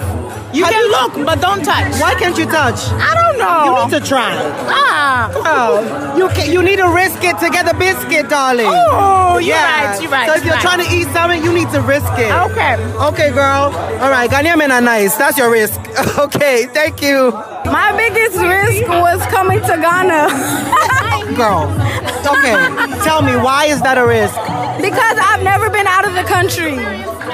you 0.54 0.64
Have 0.64 0.74
can 0.74 0.84
you- 0.86 0.92
look 0.92 1.14
but 1.26 1.42
don't 1.42 1.64
touch. 1.64 2.00
Why 2.00 2.14
can't 2.16 2.38
you 2.38 2.46
touch? 2.46 2.80
I 3.10 3.14
don't 3.20 3.38
know. 3.38 3.60
You 3.66 3.86
need 3.92 4.00
to 4.00 4.08
try. 4.08 4.32
Ah. 4.70 5.32
Oh, 5.36 6.16
you 6.18 6.28
can, 6.30 6.52
you 6.52 6.62
need 6.62 6.78
to 6.78 6.88
risk 6.90 7.24
it 7.24 7.38
to 7.40 7.50
get 7.50 7.66
the 7.66 7.74
biscuit, 7.74 8.30
darling. 8.30 8.68
Oh, 8.70 9.38
you're 9.40 9.56
right, 9.56 9.98
you're 10.02 10.12
right, 10.12 10.28
So 10.28 10.34
if 10.36 10.46
you're 10.46 10.54
you're 10.54 10.54
right. 10.56 10.62
trying 10.62 10.86
to 10.86 10.90
eat 10.96 11.08
something, 11.14 11.44
you 11.44 11.52
need 11.54 11.70
to 11.72 11.82
risk 11.82 12.12
it. 12.18 12.32
Okay. 12.52 12.76
Okay, 13.10 13.30
girl. 13.32 13.74
All 14.02 14.12
right, 14.12 14.30
Ghanaian 14.30 14.58
men 14.58 14.72
are 14.72 14.82
nice. 14.82 15.16
That's 15.16 15.38
your 15.38 15.50
risk. 15.52 15.80
Okay, 16.24 16.66
thank 16.74 17.02
you. 17.02 17.32
My 17.66 17.92
biggest 17.96 18.38
risk 18.38 18.88
was 18.88 19.20
coming 19.28 19.60
to 19.62 19.74
Ghana. 19.86 20.22
Girl. 21.36 21.66
Okay, 22.34 22.56
tell 23.08 23.22
me, 23.22 23.36
why 23.36 23.66
is 23.66 23.82
that 23.82 23.98
a 23.98 24.06
risk? 24.06 24.36
Because 24.82 25.18
I've 25.30 25.42
never 25.44 25.70
been 25.70 25.88
out 25.88 26.06
of 26.06 26.14
the 26.14 26.24
country. 26.24 26.76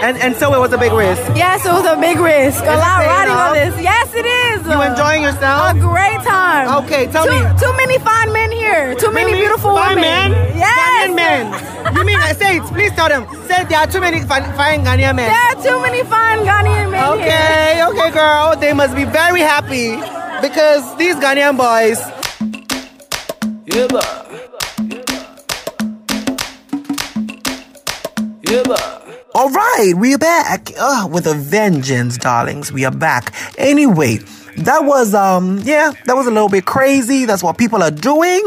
And 0.02 0.18
and 0.18 0.36
so 0.38 0.54
it 0.56 0.60
was 0.60 0.72
a 0.72 0.78
big 0.78 0.94
risk. 0.94 1.22
Yes, 1.36 1.66
it 1.66 1.74
was 1.74 1.86
a 1.86 1.98
big 2.00 2.18
risk. 2.20 2.64
A 2.64 2.72
Is 2.72 2.80
it 2.80 2.80
lot 2.80 3.00
paying 3.00 3.10
riding 3.12 3.34
off? 3.36 3.50
on 3.50 3.54
this. 3.60 3.74
Yes, 3.84 4.08
it 4.16 4.26
is. 4.26 4.58
You 4.66 4.80
enjoying 4.82 5.22
yourself? 5.24 5.76
A 5.76 5.80
great 5.80 6.22
time. 6.24 6.66
Okay, 6.84 7.08
tell 7.12 7.26
too, 7.26 7.32
me. 7.36 7.40
Too 7.60 7.74
many 7.76 7.98
fine 8.00 8.32
men 8.32 8.52
here. 8.52 8.96
Too 8.96 9.12
many 9.12 9.32
Really? 9.34 9.46
beautiful 9.46 9.76
Fine 9.76 9.98
women. 10.00 10.32
men? 10.32 10.58
Yes. 10.58 10.72
Ghanaian 10.80 11.16
men. 11.16 11.44
You 11.96 12.04
mean 12.06 12.20
say 12.40 12.58
it? 12.58 12.64
Please 12.72 12.92
tell 12.94 13.10
them. 13.10 13.28
Say 13.48 13.64
there 13.66 13.80
are 13.80 13.88
too 13.88 14.00
many 14.00 14.22
fine, 14.22 14.44
fine 14.56 14.86
Ghanaian 14.88 15.16
men. 15.20 15.28
There 15.30 15.48
are 15.52 15.60
too 15.68 15.78
many 15.82 16.02
fine 16.08 16.40
Ghanaian 16.48 16.92
men 16.92 17.04
Okay, 17.20 17.76
here. 17.76 17.88
okay, 17.92 18.10
girl. 18.12 18.56
They 18.56 18.74
must 18.74 18.96
be 18.96 19.04
very 19.06 19.42
happy 19.42 19.98
because 20.42 20.84
these 20.98 21.16
Ghanaian 21.16 21.58
boys. 21.58 22.00
All 29.36 29.52
right, 29.52 29.94
we're 29.96 30.18
back 30.18 30.72
uh, 30.80 31.08
with 31.12 31.28
a 31.28 31.36
vengeance, 31.36 32.18
darlings. 32.18 32.72
We 32.72 32.84
are 32.84 32.92
back. 32.92 33.32
Anyway, 33.60 34.18
that 34.58 34.86
was 34.86 35.14
um, 35.14 35.60
yeah, 35.60 35.92
that 36.06 36.16
was 36.16 36.26
a 36.26 36.32
little 36.32 36.50
bit 36.50 36.66
crazy. 36.66 37.26
That's 37.26 37.44
what 37.44 37.60
people 37.60 37.84
are 37.84 37.92
doing. 37.92 38.42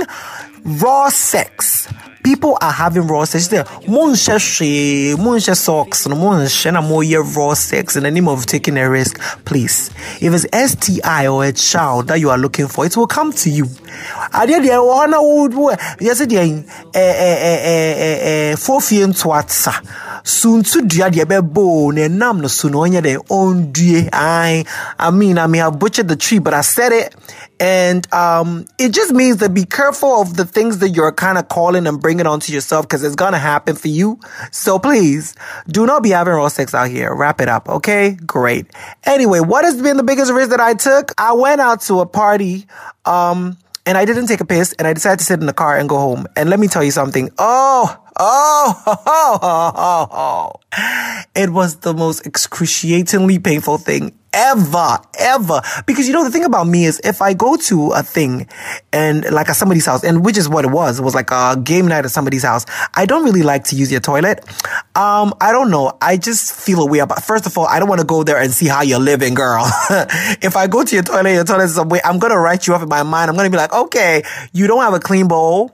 Raw 0.65 1.09
sex. 1.09 1.87
People 2.25 2.59
are 2.61 2.73
having 2.73 3.07
raw 3.07 3.23
sex. 3.25 3.47
There, 3.47 3.63
monshɛ 3.63 4.37
hwee, 4.39 5.15
monhyɛ 5.15 5.57
socks, 5.57 6.09
no 6.09 6.17
monhyɛ 6.17 6.73
na 6.73 7.41
raw 7.41 7.55
sex 7.55 7.95
in 7.95 8.03
the 8.03 8.11
name 8.11 8.27
of 8.27 8.45
taking 8.47 8.77
a 8.77 8.91
risk. 8.91 9.21
Please, 9.45 9.89
if 10.21 10.33
it's 10.35 10.73
STI 10.73 11.29
or 11.29 11.45
a 11.45 11.53
child 11.53 12.09
that 12.09 12.19
you 12.19 12.29
are 12.29 12.39
looking 12.39 12.67
for, 12.67 12.85
it 12.87 12.97
will 12.97 13.07
come 13.07 13.33
to 13.33 13.51
you. 13.51 13.67
Adeɛ 13.67 14.59
deɛ 14.59 14.75
ɛwɔ 14.79 15.05
hɔ 15.05 15.11
na 15.11 15.23
wo 15.23 15.49
wo 15.49 15.71
yɛsɛ 16.01 16.27
deɛ 16.27 16.43
ɛɛ 16.43 16.65
ɛɛ 16.93 17.57
ɛɛ 17.63 18.23
ɛɛ 18.25 18.57
fofie 18.59 19.07
ntoatsa 19.07 19.81
suntu 20.25 20.87
dua 20.87 21.11
deɛ 21.11 21.25
ɛbɛbɔ 21.25 21.95
na 21.95 22.01
ɛnam 22.09 22.41
no 22.41 22.49
so 22.49 22.69
na 22.69 22.79
ɔnyɛ 22.79 23.03
dɛ 23.03 23.17
ɔndue. 23.29 24.09
I 24.13 24.65
I 24.99 25.11
mean 25.11 25.39
I 25.39 25.47
may 25.47 25.59
have 25.59 25.79
butchered 25.79 26.09
the 26.09 26.17
tree, 26.17 26.39
but 26.39 26.55
I 26.55 26.61
said 26.61 26.93
it. 26.93 27.15
And 27.61 28.13
um, 28.13 28.67
it 28.77 28.93
just 28.93 29.13
means 29.13 29.37
that 29.37 29.55
be 29.55 29.65
careful 29.65 30.21
of 30.21 30.37
the 30.37 30.45
things 30.45 30.79
that 30.79 30.91
you're 30.91 31.13
kind 31.13 31.39
of 31.39 31.49
calling 31.49 31.87
and 31.87 32.01
bringing 32.01 32.27
onto 32.27 32.53
yourself 32.53 32.89
because 32.89 33.05
it's 33.05 33.15
to 33.15 33.39
happen 33.39 33.77
for 33.77 33.87
you. 33.87 34.19
So 34.51 34.81
please 34.81 35.37
do 35.69 35.87
not 35.87 36.03
be 36.03 36.11
having 36.11 36.35
raw 36.35 36.49
sex 36.49 36.75
out 36.75 36.91
here. 36.91 37.15
Wrap 37.15 37.41
it 37.41 37.49
up. 37.49 37.69
Okay. 37.69 38.17
Great. 38.27 38.67
Anyway, 39.05 39.39
what 39.39 39.65
has 39.65 39.81
been 39.81 39.97
the 39.97 40.03
biggest 40.03 40.33
risk 40.33 40.51
that 40.51 40.61
I 40.61 40.75
took? 40.75 41.13
I 41.19 41.35
went 41.35 41.61
out 41.61 41.83
to 41.83 42.01
a 42.01 42.07
party. 42.07 42.67
Um, 43.05 43.57
and 43.87 43.99
I 43.99 44.05
didn't 44.05 44.27
take 44.27 44.41
a 44.41 44.45
piss 44.45 44.73
and 44.75 44.87
I 44.87 44.93
decided 44.93 45.19
to 45.19 45.25
sit 45.25 45.41
in 45.41 45.47
the 45.47 45.53
car 45.53 45.77
and 45.77 45.89
go 45.89 45.99
home. 45.99 46.27
And 46.37 46.51
let 46.51 46.61
me 46.61 46.69
tell 46.69 46.85
you 46.85 46.91
something. 46.91 47.31
Oh, 47.39 47.97
oh, 48.19 48.83
oh, 48.87 49.39
oh, 49.43 49.73
oh, 49.75 50.09
oh. 50.13 51.23
It 51.35 51.51
was 51.51 51.77
the 51.77 51.95
most 51.95 52.27
excruciatingly 52.27 53.39
painful 53.39 53.79
thing 53.79 54.13
ever, 54.33 54.99
ever. 55.19 55.61
Because 55.87 56.07
you 56.07 56.13
know, 56.13 56.25
the 56.25 56.31
thing 56.31 56.45
about 56.45 56.67
me 56.67 56.85
is 56.85 57.01
if 57.05 57.23
I 57.23 57.35
go 57.35 57.57
to 57.57 57.91
a 57.91 58.03
thing 58.03 58.49
and 58.93 59.31
like 59.31 59.49
at 59.49 59.57
somebody's 59.57 59.87
house, 59.87 60.05
and 60.05 60.25
which 60.25 60.39
is 60.39 60.49
what 60.49 60.65
it 60.65 60.71
was, 60.71 61.01
it 61.01 61.03
was 61.03 61.15
like 61.15 61.31
a 61.31 61.57
game 61.63 61.87
night 61.87 62.05
at 62.05 62.11
somebody's 62.11 62.43
house. 62.43 62.67
I 62.95 63.07
don't 63.07 63.25
really 63.25 63.43
like 63.43 63.65
to 63.65 63.77
use 63.77 63.91
your 63.91 64.01
toilet. 64.01 64.41
Um, 64.95 65.35
I 65.41 65.53
don't 65.53 65.71
know. 65.71 65.97
I 66.01 66.17
just 66.17 66.53
feel 66.55 66.81
a 66.83 66.87
way 66.87 67.01
about, 67.01 67.23
first 67.25 67.47
of 67.47 67.57
all, 67.57 67.67
I 67.67 67.79
don't 67.79 67.89
want 67.89 68.01
to 68.01 68.07
go 68.07 68.23
there 68.23 68.39
and 68.39 68.53
see 68.53 68.67
how 68.67 68.83
you're 68.83 68.99
living, 68.99 69.35
girl. 69.35 69.65
if 70.43 70.57
I 70.57 70.67
go 70.67 70.85
to 70.85 70.95
your 70.95 71.05
toilet, 71.05 71.33
your 71.33 71.45
toilet 71.45 71.65
is 71.65 71.75
some 71.75 71.89
way, 71.89 72.01
I'm 72.05 72.19
going 72.19 72.33
to 72.33 72.39
write 72.39 72.67
you 72.67 72.75
off 72.75 72.83
in 72.83 72.89
my 72.89 73.03
mind. 73.03 73.31
I'm 73.31 73.37
going 73.37 73.47
to 73.47 73.51
be 73.51 73.57
like, 73.57 73.73
okay, 73.73 74.23
you 74.53 74.67
don't 74.67 74.83
have 74.83 74.95
a 74.95 75.01
clean 75.01 75.29
bowl. 75.29 75.73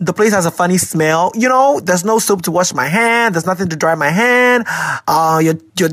The 0.00 0.12
place 0.12 0.32
has 0.32 0.46
a 0.46 0.50
funny 0.50 0.78
smell. 0.78 1.32
You 1.34 1.48
know, 1.48 1.80
there's 1.80 2.04
no 2.04 2.18
soap 2.18 2.42
to 2.42 2.50
wash 2.50 2.72
my 2.74 2.86
hand. 2.86 3.34
There's 3.34 3.46
nothing 3.46 3.68
to 3.68 3.76
dry 3.76 3.94
my 3.94 4.10
hand. 4.10 4.64
Uh, 5.06 5.40
your, 5.42 5.54
your, 5.78 5.90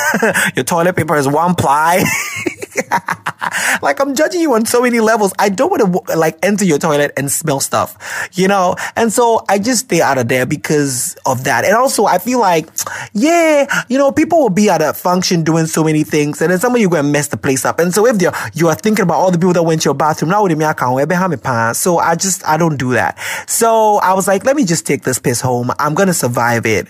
your 0.56 0.64
toilet 0.64 0.96
paper 0.96 1.16
is 1.16 1.28
one 1.28 1.54
ply. 1.54 2.04
like 3.82 4.00
I'm 4.00 4.14
judging 4.14 4.40
you 4.40 4.54
on 4.54 4.66
so 4.66 4.82
many 4.82 5.00
levels. 5.00 5.32
I 5.38 5.48
don't 5.48 5.70
want 5.70 6.08
to 6.08 6.16
like 6.16 6.38
enter 6.42 6.64
your 6.64 6.78
toilet 6.78 7.12
and 7.16 7.30
smell 7.30 7.60
stuff, 7.60 8.30
you 8.34 8.48
know? 8.48 8.76
And 8.96 9.12
so 9.12 9.44
I 9.48 9.58
just 9.58 9.86
stay 9.86 10.00
out 10.00 10.18
of 10.18 10.28
there 10.28 10.46
because 10.46 11.16
of 11.26 11.44
that. 11.44 11.64
And 11.64 11.74
also 11.74 12.04
I 12.04 12.18
feel 12.18 12.40
like, 12.40 12.68
yeah, 13.12 13.84
you 13.88 13.98
know, 13.98 14.12
people 14.12 14.38
will 14.40 14.50
be 14.50 14.68
at 14.68 14.82
a 14.82 14.92
function 14.92 15.42
doing 15.42 15.66
so 15.66 15.82
many 15.84 16.04
things 16.04 16.40
and 16.40 16.50
then 16.50 16.58
somebody 16.58 16.82
you 16.82 16.90
go 16.90 16.98
and 16.98 17.12
mess 17.12 17.28
the 17.28 17.36
place 17.36 17.64
up. 17.64 17.78
And 17.78 17.94
so 17.94 18.06
if 18.06 18.20
you're, 18.20 18.32
you 18.54 18.68
are 18.68 18.74
thinking 18.74 19.02
about 19.02 19.16
all 19.16 19.30
the 19.30 19.38
people 19.38 19.52
that 19.54 19.62
went 19.62 19.82
to 19.82 19.86
your 19.86 19.94
bathroom, 19.94 20.30
now 20.30 20.42
with 20.42 20.56
me, 20.56 20.64
I 20.64 20.72
can't 20.72 21.76
So 21.76 21.98
I 21.98 22.14
just, 22.14 22.46
I 22.46 22.56
don't 22.56 22.76
do 22.76 22.92
that. 22.92 23.18
So 23.46 23.96
I 23.96 24.12
was 24.14 24.26
like, 24.26 24.44
let 24.44 24.56
me 24.56 24.64
just 24.64 24.86
take 24.86 25.02
this 25.02 25.18
piss 25.18 25.40
home. 25.40 25.70
I'm 25.78 25.94
going 25.94 26.08
to 26.08 26.14
survive 26.14 26.66
it. 26.66 26.88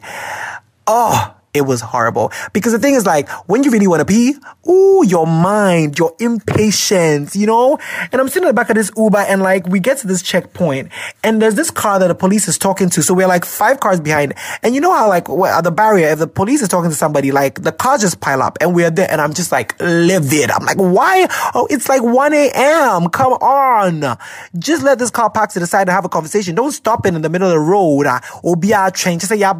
Oh, 0.86 1.35
it 1.56 1.66
was 1.66 1.80
horrible. 1.80 2.32
Because 2.52 2.72
the 2.72 2.78
thing 2.78 2.94
is 2.94 3.06
like, 3.06 3.28
when 3.48 3.64
you 3.64 3.70
really 3.70 3.86
want 3.86 4.00
to 4.00 4.04
pee, 4.04 4.34
ooh, 4.68 5.04
your 5.06 5.26
mind, 5.26 5.98
your 5.98 6.14
impatience, 6.20 7.34
you 7.34 7.46
know? 7.46 7.78
And 8.12 8.20
I'm 8.20 8.28
sitting 8.28 8.44
in 8.44 8.48
the 8.48 8.54
back 8.54 8.70
of 8.70 8.76
this 8.76 8.90
Uber 8.96 9.18
and 9.18 9.42
like, 9.42 9.66
we 9.66 9.80
get 9.80 9.98
to 9.98 10.06
this 10.06 10.22
checkpoint 10.22 10.90
and 11.25 11.40
there's 11.40 11.54
this 11.54 11.70
car 11.70 11.98
that 11.98 12.08
the 12.08 12.14
police 12.14 12.48
is 12.48 12.58
talking 12.58 12.90
to. 12.90 13.02
So 13.02 13.14
we're 13.14 13.26
like 13.26 13.44
five 13.44 13.80
cars 13.80 14.00
behind. 14.00 14.34
And 14.62 14.75
you 14.75 14.80
know 14.80 14.94
how 14.94 15.08
like, 15.08 15.28
at 15.28 15.62
the 15.62 15.70
barrier, 15.70 16.08
if 16.08 16.18
the 16.18 16.26
police 16.26 16.62
is 16.62 16.68
talking 16.68 16.90
to 16.90 16.96
somebody, 16.96 17.32
like 17.32 17.62
the 17.62 17.72
cars 17.72 18.00
just 18.00 18.20
pile 18.20 18.42
up 18.42 18.58
and 18.60 18.75
we're 18.75 18.90
there 18.90 19.10
and 19.10 19.20
I'm 19.20 19.34
just 19.34 19.52
like 19.52 19.75
livid. 19.80 20.50
I'm 20.50 20.64
like, 20.64 20.78
why? 20.78 21.26
Oh, 21.54 21.66
it's 21.70 21.88
like 21.88 22.02
1 22.02 22.32
a.m. 22.32 23.08
Come 23.08 23.32
on. 23.34 24.18
Just 24.58 24.82
let 24.82 24.98
this 24.98 25.10
car 25.10 25.30
park 25.30 25.50
to 25.50 25.60
the 25.60 25.66
side 25.66 25.82
and 25.82 25.90
have 25.90 26.04
a 26.04 26.08
conversation. 26.08 26.54
Don't 26.54 26.72
stop 26.72 27.06
it 27.06 27.14
in 27.14 27.22
the 27.22 27.28
middle 27.28 27.48
of 27.48 27.54
the 27.54 27.60
road. 27.60 28.06
Uh, 28.06 28.20
or 28.42 28.56
be 28.56 28.75
our 28.75 28.90
train. 28.90 29.18
Just 29.18 29.30
say, 29.30 29.36
yeah, 29.36 29.54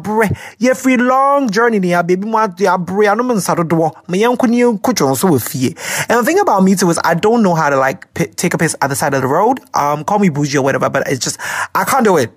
yeah, 0.59 0.73
free 0.73 0.97
long 0.97 1.49
journey 1.49 1.79
fie 5.39 5.75
and 6.09 6.19
the 6.19 6.23
thing 6.23 6.39
about 6.39 6.63
me 6.63 6.75
too 6.75 6.89
is 6.89 6.99
i 7.03 7.13
don't 7.13 7.43
know 7.43 7.53
how 7.55 7.69
to 7.69 7.77
like 7.77 8.11
p- 8.13 8.27
take 8.27 8.53
a 8.53 8.57
piss 8.57 8.75
at 8.81 8.87
the 8.87 8.95
side 8.95 9.13
of 9.13 9.21
the 9.21 9.27
road. 9.27 9.59
Um 9.73 10.03
call 10.03 10.19
me 10.19 10.29
bougie 10.29 10.57
or 10.57 10.63
whatever 10.63 10.89
but 10.89 11.07
it's 11.07 11.23
just 11.23 11.39
i 11.75 11.83
can't 11.83 12.05
do 12.05 12.17
it 12.17 12.31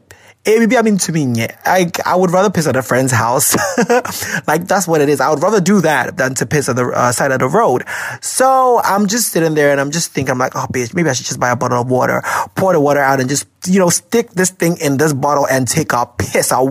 maybe 0.46 0.76
I 0.76 0.82
mean 0.82 0.98
to 0.98 1.12
me, 1.12 1.26
yeah. 1.34 1.56
I 1.64 1.90
I 2.06 2.16
would 2.16 2.30
rather 2.30 2.50
piss 2.50 2.66
at 2.66 2.76
a 2.76 2.82
friend's 2.82 3.12
house. 3.12 3.54
like 4.46 4.66
that's 4.66 4.88
what 4.88 5.00
it 5.00 5.08
is. 5.08 5.20
I 5.20 5.30
would 5.30 5.42
rather 5.42 5.60
do 5.60 5.80
that 5.82 6.16
than 6.16 6.34
to 6.36 6.46
piss 6.46 6.68
at 6.68 6.76
the 6.76 6.86
uh, 6.86 7.12
side 7.12 7.32
of 7.32 7.40
the 7.40 7.48
road. 7.48 7.84
So 8.22 8.80
I'm 8.82 9.06
just 9.06 9.32
sitting 9.32 9.54
there 9.54 9.70
and 9.70 9.80
I'm 9.80 9.90
just 9.90 10.12
thinking, 10.12 10.32
I'm 10.32 10.38
like, 10.38 10.56
oh 10.56 10.66
bitch, 10.72 10.94
maybe 10.94 11.10
I 11.10 11.12
should 11.12 11.26
just 11.26 11.40
buy 11.40 11.50
a 11.50 11.56
bottle 11.56 11.80
of 11.80 11.90
water, 11.90 12.22
pour 12.54 12.72
the 12.72 12.80
water 12.80 13.00
out, 13.00 13.20
and 13.20 13.28
just 13.28 13.46
you 13.66 13.78
know 13.78 13.90
stick 13.90 14.30
this 14.30 14.50
thing 14.50 14.78
in 14.80 14.96
this 14.96 15.12
bottle 15.12 15.46
and 15.46 15.68
take 15.68 15.92
a 15.92 16.06
piss. 16.06 16.52
I, 16.52 16.62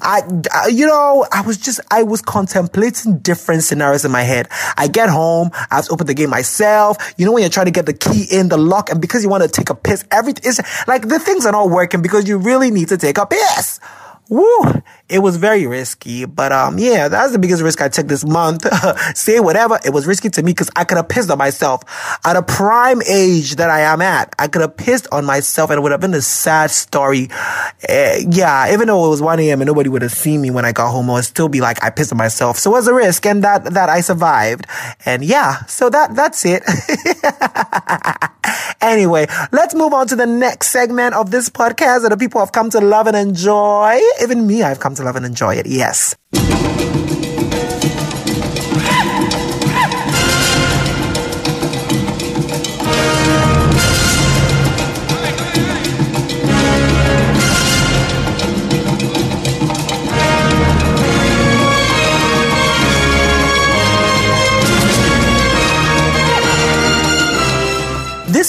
I, 0.00 0.22
I 0.52 0.66
you 0.68 0.86
know, 0.86 1.26
I 1.32 1.40
was 1.40 1.56
just 1.56 1.80
I 1.90 2.02
was 2.02 2.20
contemplating 2.20 3.18
different 3.18 3.62
scenarios 3.62 4.04
in 4.04 4.10
my 4.10 4.22
head. 4.22 4.48
I 4.76 4.88
get 4.88 5.08
home, 5.08 5.50
I 5.70 5.76
have 5.76 5.86
to 5.86 5.92
open 5.92 6.06
the 6.06 6.14
gate 6.14 6.28
myself. 6.28 7.14
You 7.16 7.24
know 7.24 7.32
when 7.32 7.42
you're 7.42 7.50
trying 7.50 7.66
to 7.66 7.72
get 7.72 7.86
the 7.86 7.94
key 7.94 8.26
in 8.30 8.48
the 8.48 8.58
lock, 8.58 8.90
and 8.90 9.00
because 9.00 9.22
you 9.22 9.30
want 9.30 9.42
to 9.42 9.48
take 9.48 9.70
a 9.70 9.74
piss, 9.74 10.04
everything 10.10 10.48
is 10.48 10.60
like 10.86 11.08
the 11.08 11.18
things 11.18 11.46
are 11.46 11.52
not 11.52 11.70
working 11.70 12.02
because 12.02 12.28
you 12.28 12.36
really 12.36 12.70
need 12.70 12.88
to 12.88 12.98
take 12.98 13.05
a 13.14 13.26
piss. 13.26 13.80
Woo! 14.28 14.82
It 15.08 15.20
was 15.20 15.36
very 15.36 15.68
risky, 15.68 16.24
but 16.24 16.50
um, 16.50 16.80
yeah, 16.80 17.06
that's 17.06 17.30
the 17.30 17.38
biggest 17.38 17.62
risk 17.62 17.80
I 17.80 17.88
took 17.88 18.08
this 18.08 18.24
month. 18.24 18.66
Say 19.16 19.38
whatever, 19.38 19.78
it 19.84 19.92
was 19.92 20.04
risky 20.04 20.30
to 20.30 20.42
me 20.42 20.50
because 20.50 20.68
I 20.74 20.82
could 20.82 20.96
have 20.96 21.08
pissed 21.08 21.30
on 21.30 21.38
myself 21.38 21.84
at 22.24 22.34
a 22.34 22.42
prime 22.42 23.00
age 23.02 23.54
that 23.56 23.70
I 23.70 23.80
am 23.80 24.02
at. 24.02 24.34
I 24.36 24.48
could 24.48 24.62
have 24.62 24.76
pissed 24.76 25.06
on 25.12 25.24
myself, 25.24 25.70
and 25.70 25.78
it 25.78 25.82
would 25.82 25.92
have 25.92 26.00
been 26.00 26.14
a 26.14 26.20
sad 26.20 26.72
story. 26.72 27.28
Uh, 27.88 28.16
yeah, 28.28 28.72
even 28.72 28.88
though 28.88 29.06
it 29.06 29.10
was 29.10 29.22
1 29.22 29.38
a.m. 29.38 29.60
and 29.60 29.68
nobody 29.68 29.88
would 29.88 30.02
have 30.02 30.10
seen 30.10 30.40
me 30.40 30.50
when 30.50 30.64
I 30.64 30.72
got 30.72 30.90
home, 30.90 31.08
I 31.08 31.14
would 31.14 31.24
still 31.24 31.48
be 31.48 31.60
like, 31.60 31.80
I 31.84 31.90
pissed 31.90 32.10
on 32.10 32.18
myself. 32.18 32.58
So 32.58 32.70
it 32.70 32.72
was 32.72 32.88
a 32.88 32.94
risk, 32.94 33.26
and 33.26 33.44
that 33.44 33.74
that 33.74 33.88
I 33.88 34.00
survived. 34.00 34.66
And 35.04 35.24
yeah, 35.24 35.64
so 35.66 35.88
that 35.88 36.16
that's 36.16 36.44
it. 36.44 36.64
anyway, 38.80 39.26
let's 39.52 39.72
move 39.72 39.92
on 39.92 40.08
to 40.08 40.16
the 40.16 40.26
next 40.26 40.70
segment 40.70 41.14
of 41.14 41.30
this 41.30 41.48
podcast 41.48 42.02
that 42.02 42.10
the 42.10 42.16
people 42.16 42.40
have 42.40 42.50
come 42.50 42.70
to 42.70 42.80
love 42.80 43.06
and 43.06 43.16
enjoy. 43.16 44.00
Even 44.20 44.48
me, 44.48 44.64
I've 44.64 44.80
come 44.80 44.95
to 44.96 45.04
love 45.04 45.16
and 45.16 45.24
enjoy 45.24 45.54
it. 45.54 45.66
Yes. 45.66 46.14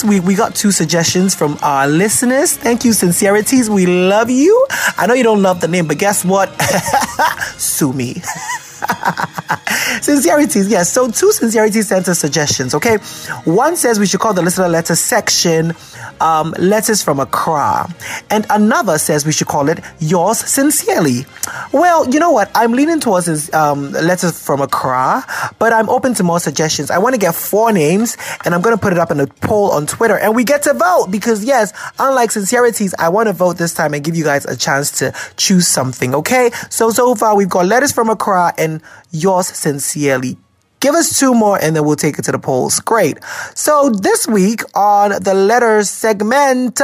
Week 0.08 0.24
we 0.24 0.36
got 0.36 0.56
two 0.56 0.72
suggestions 0.72 1.36
from 1.36 1.58
our 1.62 1.88
listeners. 1.88 2.56
Thank 2.56 2.86
you, 2.86 2.94
sincerities. 2.94 3.70
We 3.70 3.86
love 3.86 4.30
you. 4.30 4.66
I 4.98 5.06
know 5.08 5.14
you 5.14 5.24
don't 5.24 5.42
love 5.42 5.62
the 5.62 5.68
name, 5.68 5.88
but 5.88 5.98
guess 5.98 6.26
what? 6.26 6.50
Sue 7.58 7.94
me. 7.94 8.22
Sincerities, 10.02 10.70
yes. 10.70 10.92
So 10.92 11.10
two 11.10 11.32
sincerity 11.32 11.82
center 11.82 12.14
suggestions, 12.14 12.76
okay? 12.76 12.98
One 13.46 13.76
says 13.76 14.00
we 14.00 14.06
should 14.06 14.20
call 14.20 14.34
the 14.34 14.42
listener 14.42 14.68
letter 14.68 14.96
section 14.96 15.74
um, 16.20 16.54
letters 16.58 17.04
from 17.04 17.20
Accra. 17.20 17.88
And 18.30 18.46
another 18.50 18.98
says 18.98 19.26
we 19.26 19.32
should 19.32 19.48
call 19.48 19.70
it 19.70 19.80
yours 20.00 20.40
sincerely. 20.40 21.26
Well, 21.72 22.10
you 22.10 22.20
know 22.20 22.32
what? 22.32 22.52
I'm 22.56 22.74
leaning 22.74 23.00
towards 23.00 23.54
um, 23.54 23.92
letters 23.92 24.44
from 24.44 24.62
Accra, 24.62 25.24
but 25.60 25.74
I'm 25.74 25.90
open 25.90 26.14
to 26.16 26.24
more 26.24 26.40
suggestions. 26.40 26.92
I 26.92 26.98
want 26.98 27.16
to 27.16 27.20
get 27.20 27.36
four 27.36 27.72
names 27.72 28.18
and 28.46 28.54
I'm 28.54 28.62
going 28.62 28.76
to 28.76 28.82
put 28.82 28.94
it 28.94 29.00
up 29.00 29.12
in 29.12 29.20
a 29.20 29.28
poll 29.28 29.72
on 29.72 29.88
Twitter 29.88 30.18
and 30.18 30.36
we 30.36 30.44
get 30.44 30.64
to 30.64 30.74
vote 30.74 31.08
because 31.10 31.44
yes, 31.44 31.74
unlike 32.00 32.32
sincerities, 32.32 32.94
I 33.00 33.10
want 33.10 33.28
to 33.28 33.34
vote 33.34 33.58
this 33.58 33.74
time 33.74 33.94
and 33.94 34.04
give 34.04 34.16
you 34.16 34.24
guys 34.24 34.46
a 34.46 34.56
chance 34.56 34.92
to 35.00 35.14
choose 35.38 35.68
something, 35.68 36.16
okay? 36.16 36.52
So, 36.70 36.90
so 36.90 37.16
far 37.16 37.36
we've 37.36 37.50
got 37.50 37.66
letters 37.66 37.92
from 37.92 38.10
Accra 38.10 38.54
and 38.58 38.67
yours 39.12 39.48
sincerely. 39.48 40.38
Give 40.80 40.94
us 40.94 41.20
two 41.20 41.34
more 41.34 41.58
and 41.60 41.76
then 41.76 41.86
we'll 41.86 41.96
take 41.96 42.20
it 42.20 42.26
to 42.26 42.32
the 42.32 42.40
polls. 42.40 42.80
Great. 42.80 43.18
So 43.56 43.90
this 43.90 44.28
week 44.28 44.62
on 44.76 45.12
the 45.24 45.34
letters 45.34 45.90
segment, 45.90 46.80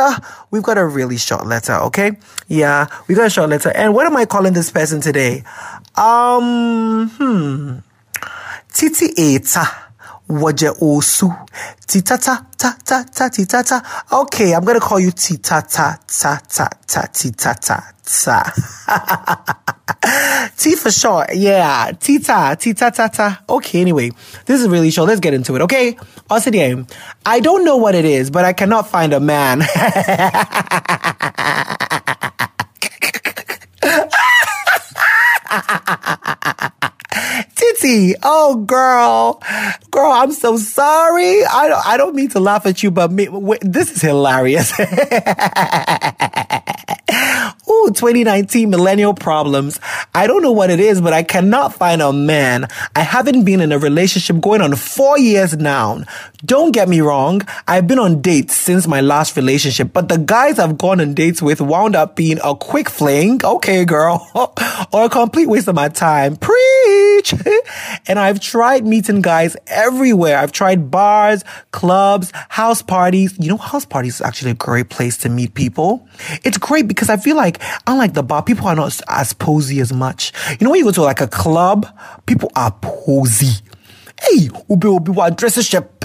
we've 0.49 0.63
got 0.63 0.79
a 0.79 0.85
really 0.85 1.17
short 1.17 1.45
letter, 1.45 1.73
okay? 1.73 2.17
Yeah, 2.47 2.87
we 3.07 3.13
got 3.13 3.27
a 3.27 3.29
short 3.29 3.49
letter. 3.49 3.69
And 3.69 3.93
what 3.93 4.07
am 4.07 4.17
I 4.17 4.25
calling 4.25 4.53
this 4.53 4.71
person 4.71 4.99
today? 4.99 5.43
Um, 5.95 7.09
hmm. 7.17 7.77
Titi 8.73 9.13
Eta. 9.35 9.69
Waje 10.29 10.69
Osu. 10.81 11.29
Titata, 11.85 12.45
ta, 12.57 12.75
ta, 12.83 13.03
ta, 13.03 13.29
titata. 13.29 13.81
Okay, 14.11 14.53
I'm 14.53 14.63
gonna 14.63 14.79
call 14.79 14.99
you 14.99 15.11
Titata, 15.11 15.99
ta, 16.07 16.39
ta, 16.47 16.69
ta, 16.87 17.01
titata, 17.11 17.93
ta. 18.03 18.53
T 20.57 20.75
for 20.75 20.91
short, 20.91 21.29
yeah. 21.35 21.91
Tita, 21.99 22.57
tita, 22.59 22.91
ta, 22.91 23.07
ta. 23.07 23.41
Okay, 23.49 23.81
anyway, 23.81 24.11
this 24.45 24.61
is 24.61 24.67
really 24.67 24.91
short. 24.91 25.07
Let's 25.07 25.19
get 25.19 25.33
into 25.33 25.55
it, 25.55 25.61
okay? 25.61 25.97
Also, 26.29 26.51
I 27.25 27.39
don't 27.39 27.63
know 27.65 27.77
what 27.77 27.95
it 27.95 28.05
is, 28.05 28.31
but 28.31 28.45
I 28.45 28.53
cannot 28.53 28.87
find 28.87 29.13
a 29.13 29.19
man. 29.19 29.63
Titi, 37.55 38.15
oh 38.23 38.55
girl, 38.65 39.41
girl, 39.93 40.11
I'm 40.11 40.31
so 40.31 40.57
sorry. 40.57 41.45
I 41.45 41.67
don't, 41.69 41.87
I 41.87 41.97
don't 41.97 42.15
mean 42.15 42.29
to 42.29 42.39
laugh 42.39 42.65
at 42.65 42.83
you, 42.83 42.91
but 42.91 43.11
me, 43.11 43.27
this 43.61 43.91
is 43.91 44.01
hilarious. 44.01 44.73
Ooh, 47.93 47.99
2019 47.99 48.69
millennial 48.69 49.13
problems. 49.13 49.79
I 50.13 50.27
don't 50.27 50.41
know 50.41 50.51
what 50.51 50.69
it 50.69 50.79
is, 50.79 51.01
but 51.01 51.13
I 51.13 51.23
cannot 51.23 51.73
find 51.75 52.01
a 52.01 52.11
man. 52.11 52.67
I 52.95 53.01
haven't 53.01 53.43
been 53.43 53.61
in 53.61 53.71
a 53.71 53.79
relationship 53.79 54.41
going 54.41 54.61
on 54.61 54.75
four 54.75 55.17
years 55.19 55.55
now. 55.55 56.03
Don't 56.45 56.71
get 56.71 56.89
me 56.89 57.01
wrong. 57.01 57.41
I've 57.67 57.87
been 57.87 57.99
on 57.99 58.21
dates 58.21 58.55
since 58.55 58.87
my 58.87 59.01
last 59.01 59.37
relationship, 59.37 59.93
but 59.93 60.09
the 60.09 60.17
guys 60.17 60.59
I've 60.59 60.77
gone 60.77 60.99
on 60.99 61.13
dates 61.13 61.41
with 61.41 61.61
wound 61.61 61.95
up 61.95 62.15
being 62.15 62.39
a 62.43 62.55
quick 62.55 62.89
fling. 62.89 63.43
Okay, 63.43 63.85
girl. 63.85 64.27
or 64.91 65.05
a 65.05 65.09
complete 65.09 65.47
waste 65.47 65.67
of 65.67 65.75
my 65.75 65.89
time. 65.89 66.35
Preach. 66.35 67.33
and 68.07 68.19
I've 68.19 68.39
tried 68.39 68.85
meeting 68.85 69.21
guys 69.21 69.55
everywhere. 69.67 70.37
I've 70.37 70.51
tried 70.51 70.91
bars, 70.91 71.43
clubs, 71.71 72.31
house 72.49 72.81
parties. 72.81 73.37
You 73.39 73.49
know, 73.49 73.57
house 73.57 73.85
parties 73.85 74.15
is 74.15 74.21
actually 74.21 74.51
a 74.51 74.55
great 74.55 74.89
place 74.89 75.17
to 75.19 75.29
meet 75.29 75.53
people. 75.53 76.07
It's 76.43 76.57
great 76.57 76.87
because 76.87 77.09
I 77.09 77.17
feel 77.17 77.35
like, 77.35 77.61
unlike 77.87 78.13
the 78.13 78.23
bar, 78.23 78.43
people 78.43 78.67
are 78.67 78.75
not 78.75 78.99
as 79.07 79.33
posy 79.33 79.79
as 79.79 79.93
much. 79.93 80.31
You 80.51 80.65
know, 80.65 80.71
when 80.71 80.79
you 80.79 80.85
go 80.85 80.91
to 80.91 81.03
like 81.03 81.21
a 81.21 81.27
club, 81.27 81.85
people 82.25 82.51
are 82.55 82.71
posy. 82.81 83.63
Hey, 84.21 84.49
ube 84.69 84.85
obi 84.85 85.11
wa 85.11 85.29
dress 85.29 85.61
shepe. 85.63 86.03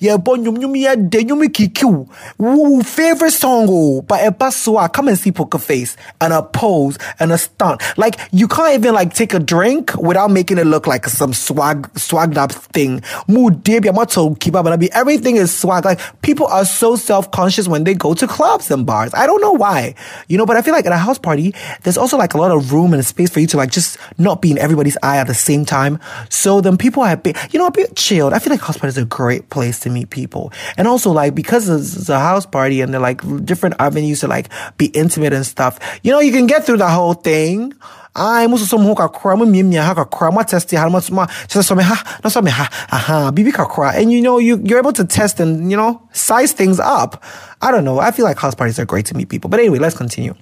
Yeah, 0.00 0.16
bon 0.18 0.44
yum 0.44 0.56
yum 0.58 0.76
ya 0.76 0.94
de 0.94 1.24
yum 1.24 1.40
kikiu. 1.48 2.06
Woo, 2.36 2.82
favorite 2.82 3.30
song 3.30 3.66
oh, 3.70 4.02
but 4.02 4.26
a 4.26 4.30
pasua. 4.32 4.92
Come 4.92 5.08
and 5.08 5.18
see 5.18 5.32
Poker 5.32 5.58
Face 5.58 5.96
and 6.20 6.32
a 6.32 6.42
pose 6.42 6.98
and 7.18 7.32
a 7.32 7.38
stunt. 7.38 7.80
Like 7.96 8.18
you 8.32 8.48
can't 8.48 8.74
even 8.74 8.94
like 8.94 9.14
take 9.14 9.32
a 9.32 9.38
drink 9.38 9.94
without 9.96 10.30
making 10.30 10.58
it 10.58 10.66
look 10.66 10.86
like 10.86 11.06
some 11.06 11.32
swag 11.32 11.88
swagged 11.94 12.36
up 12.36 12.52
thing. 12.52 13.02
Mood 13.28 13.64
debi 13.64 13.88
amato 13.88 14.32
up 14.32 14.66
and 14.66 14.88
everything 14.92 15.36
is 15.36 15.56
swag. 15.56 15.84
Like 15.84 16.00
people 16.20 16.46
are 16.48 16.66
so 16.66 16.96
self 16.96 17.30
conscious 17.30 17.66
when 17.66 17.84
they 17.84 17.94
go 17.94 18.12
to 18.14 18.26
clubs 18.26 18.70
and 18.70 18.84
bars. 18.84 19.14
I 19.14 19.26
don't 19.26 19.40
know 19.40 19.52
why, 19.52 19.94
you 20.28 20.36
know. 20.36 20.44
But 20.44 20.56
I 20.56 20.62
feel 20.62 20.74
like 20.74 20.86
at 20.86 20.92
a 20.92 20.98
house 20.98 21.18
party, 21.18 21.54
there's 21.82 21.96
also 21.96 22.18
like 22.18 22.34
a 22.34 22.38
lot 22.38 22.50
of 22.50 22.72
room 22.72 22.92
and 22.92 23.04
space 23.06 23.30
for 23.30 23.40
you 23.40 23.46
to 23.48 23.56
like 23.56 23.70
just 23.70 23.96
not 24.18 24.42
be 24.42 24.50
in 24.50 24.58
everybody's 24.58 24.98
eye 25.02 25.16
at 25.16 25.28
the 25.28 25.34
same 25.34 25.64
time. 25.64 25.98
So 26.28 26.60
then 26.60 26.76
people 26.76 27.02
are 27.02 27.11
bit, 27.16 27.36
you 27.52 27.58
know, 27.58 27.66
a 27.66 27.70
bit 27.70 27.96
chilled. 27.96 28.32
I 28.32 28.38
feel 28.38 28.52
like 28.52 28.60
house 28.60 28.76
parties 28.76 28.98
are 28.98 29.02
a 29.02 29.06
great 29.06 29.50
place 29.50 29.80
to 29.80 29.90
meet 29.90 30.10
people. 30.10 30.52
And 30.76 30.88
also 30.88 31.10
like, 31.10 31.34
because 31.34 31.68
it's 31.68 32.08
a 32.08 32.18
house 32.18 32.46
party 32.46 32.80
and 32.80 32.92
they're 32.92 33.00
like 33.00 33.20
different 33.44 33.76
avenues 33.78 34.20
to 34.20 34.28
like 34.28 34.48
be 34.78 34.86
intimate 34.86 35.32
and 35.32 35.46
stuff, 35.46 35.78
you 36.02 36.10
know, 36.10 36.20
you 36.20 36.32
can 36.32 36.46
get 36.46 36.64
through 36.64 36.78
the 36.78 36.88
whole 36.88 37.14
thing. 37.14 37.74
I 38.14 38.46
muso 38.46 38.64
so 38.66 38.76
mo 38.76 38.94
kakra 38.94 39.38
mo 39.38 39.46
miemia 39.46 39.82
ha 39.82 39.94
kakra 39.94 40.32
mo 40.32 40.42
test 40.42 40.70
ha 40.72 40.88
mo 40.88 41.00
ma 41.12 41.26
just 41.48 41.66
so 41.66 41.74
me 41.74 41.82
ha 41.82 42.20
no 42.22 42.28
so 42.28 42.42
me 42.42 42.50
ha 42.50 42.68
aha 42.92 43.30
bibi 43.30 43.50
kakra 43.50 43.94
and 43.94 44.12
you 44.12 44.20
know 44.20 44.38
you 44.38 44.60
you're 44.64 44.78
able 44.78 44.92
to 44.92 45.04
test 45.04 45.40
and 45.40 45.70
you 45.70 45.76
know 45.76 46.06
size 46.12 46.52
things 46.52 46.78
up. 46.78 47.22
I 47.62 47.70
don't 47.70 47.84
know. 47.84 48.00
I 48.00 48.10
feel 48.10 48.24
like 48.24 48.38
house 48.38 48.54
parties 48.54 48.78
are 48.78 48.84
great 48.84 49.06
to 49.06 49.16
meet 49.16 49.30
people. 49.30 49.48
But 49.48 49.60
anyway 49.60 49.78
let's 49.78 49.96
continue. 49.96 50.34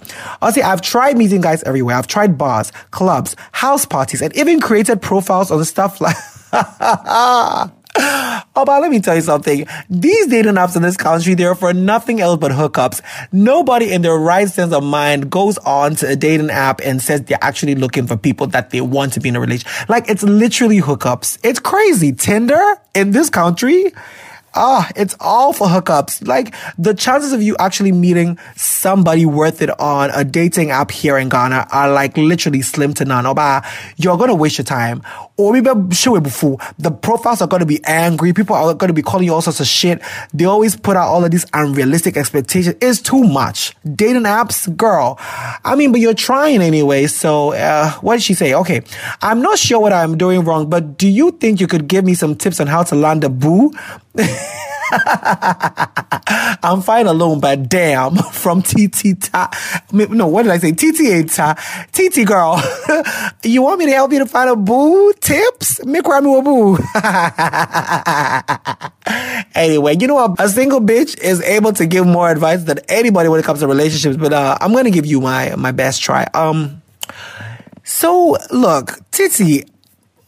I'll 0.42 0.50
say 0.50 0.62
I've 0.62 0.80
tried 0.80 1.16
meeting 1.16 1.42
guys 1.42 1.62
everywhere. 1.62 1.94
I've 1.94 2.08
tried 2.08 2.36
bars 2.36 2.72
clubs 2.90 3.36
house 3.52 3.86
parties 3.86 4.20
and 4.20 4.34
even 4.36 4.60
created 4.60 5.00
profiles 5.00 5.52
on 5.52 5.64
stuff 5.64 6.00
like 6.00 6.16
Oh, 8.56 8.64
but 8.64 8.80
let 8.80 8.90
me 8.90 9.00
tell 9.00 9.14
you 9.14 9.20
something. 9.20 9.66
These 9.88 10.28
dating 10.28 10.54
apps 10.54 10.76
in 10.76 10.82
this 10.82 10.96
country, 10.96 11.34
they're 11.34 11.54
for 11.54 11.72
nothing 11.72 12.20
else 12.20 12.38
but 12.38 12.52
hookups. 12.52 13.00
Nobody 13.32 13.92
in 13.92 14.02
their 14.02 14.16
right 14.16 14.48
sense 14.48 14.72
of 14.72 14.82
mind 14.84 15.30
goes 15.30 15.58
on 15.58 15.96
to 15.96 16.08
a 16.08 16.16
dating 16.16 16.50
app 16.50 16.80
and 16.82 17.00
says 17.02 17.22
they're 17.22 17.38
actually 17.42 17.74
looking 17.74 18.06
for 18.06 18.16
people 18.16 18.46
that 18.48 18.70
they 18.70 18.80
want 18.80 19.12
to 19.14 19.20
be 19.20 19.28
in 19.28 19.36
a 19.36 19.40
relationship. 19.40 19.88
Like, 19.88 20.08
it's 20.08 20.22
literally 20.22 20.80
hookups. 20.80 21.38
It's 21.42 21.60
crazy. 21.60 22.12
Tinder 22.12 22.76
in 22.94 23.12
this 23.12 23.30
country, 23.30 23.92
Ah, 24.54 24.90
it's 24.96 25.14
all 25.20 25.52
for 25.52 25.68
hookups. 25.68 26.26
Like 26.26 26.54
the 26.76 26.92
chances 26.92 27.32
of 27.32 27.42
you 27.42 27.56
actually 27.58 27.92
meeting 27.92 28.38
somebody 28.56 29.24
worth 29.24 29.62
it 29.62 29.70
on 29.78 30.10
a 30.10 30.24
dating 30.24 30.70
app 30.70 30.90
here 30.90 31.16
in 31.18 31.28
Ghana 31.28 31.68
are 31.70 31.90
like 31.92 32.16
literally 32.16 32.62
slim 32.62 32.92
to 32.94 33.04
none. 33.04 33.26
Oba, 33.26 33.62
you're 33.96 34.16
gonna 34.16 34.34
waste 34.34 34.58
your 34.58 34.64
time. 34.64 35.02
Or 35.36 35.52
maybe. 35.52 35.70
The 35.70 36.98
profiles 37.00 37.40
are 37.40 37.46
gonna 37.46 37.64
be 37.66 37.80
angry. 37.84 38.32
People 38.32 38.56
are 38.56 38.74
gonna 38.74 38.92
be 38.92 39.02
calling 39.02 39.26
you 39.26 39.34
all 39.34 39.40
sorts 39.40 39.60
of 39.60 39.66
shit. 39.66 40.02
They 40.34 40.44
always 40.44 40.76
put 40.76 40.96
out 40.96 41.08
all 41.08 41.24
of 41.24 41.30
these 41.30 41.46
unrealistic 41.54 42.16
expectations. 42.16 42.76
It's 42.80 43.00
too 43.00 43.22
much. 43.22 43.74
Dating 43.94 44.22
apps, 44.22 44.74
girl. 44.76 45.18
I 45.64 45.76
mean, 45.76 45.92
but 45.92 46.00
you're 46.00 46.14
trying 46.14 46.60
anyway. 46.60 47.06
So, 47.06 47.52
uh, 47.52 47.92
what 48.00 48.16
did 48.16 48.22
she 48.22 48.34
say? 48.34 48.54
Okay. 48.54 48.82
I'm 49.22 49.40
not 49.40 49.58
sure 49.58 49.80
what 49.80 49.92
I'm 49.92 50.18
doing 50.18 50.44
wrong, 50.44 50.68
but 50.68 50.98
do 50.98 51.08
you 51.08 51.30
think 51.32 51.60
you 51.60 51.66
could 51.66 51.86
give 51.88 52.04
me 52.04 52.14
some 52.14 52.34
tips 52.34 52.60
on 52.60 52.66
how 52.66 52.82
to 52.84 52.94
land 52.94 53.24
a 53.24 53.28
boo? 53.28 53.72
I'm 56.62 56.82
fine 56.82 57.06
alone, 57.06 57.38
but 57.40 57.68
damn, 57.68 58.16
from 58.32 58.62
TT 58.62 59.20
Ta. 59.20 59.50
No, 59.92 60.26
what 60.26 60.42
did 60.42 60.52
I 60.52 60.58
say? 60.58 60.72
TT 60.72 61.30
Ta. 61.32 61.54
TT 61.92 62.26
girl. 62.26 62.60
you 63.44 63.62
want 63.62 63.78
me 63.78 63.86
to 63.86 63.92
help 63.92 64.12
you 64.12 64.18
to 64.18 64.26
find 64.26 64.50
a 64.50 64.56
boo? 64.56 65.12
Tips? 65.20 65.84
Me 65.84 66.02
cry 66.02 66.20
me 66.20 66.36
a 66.36 66.42
boo. 66.42 66.76
anyway, 69.54 69.96
you 69.98 70.08
know 70.08 70.14
what? 70.14 70.40
A 70.40 70.48
single 70.48 70.80
bitch 70.80 71.18
is 71.20 71.40
able 71.42 71.72
to 71.74 71.86
give 71.86 72.06
more 72.06 72.28
advice 72.30 72.64
than 72.64 72.80
anybody 72.88 73.28
when 73.28 73.38
it 73.38 73.44
comes 73.44 73.60
to 73.60 73.68
relationships, 73.68 74.16
but 74.16 74.32
uh, 74.32 74.58
I'm 74.60 74.72
gonna 74.72 74.90
give 74.90 75.06
you 75.06 75.20
my, 75.20 75.54
my 75.56 75.70
best 75.70 76.02
try. 76.02 76.24
Um, 76.34 76.82
so 77.84 78.36
look, 78.50 78.98
Titi, 79.12 79.66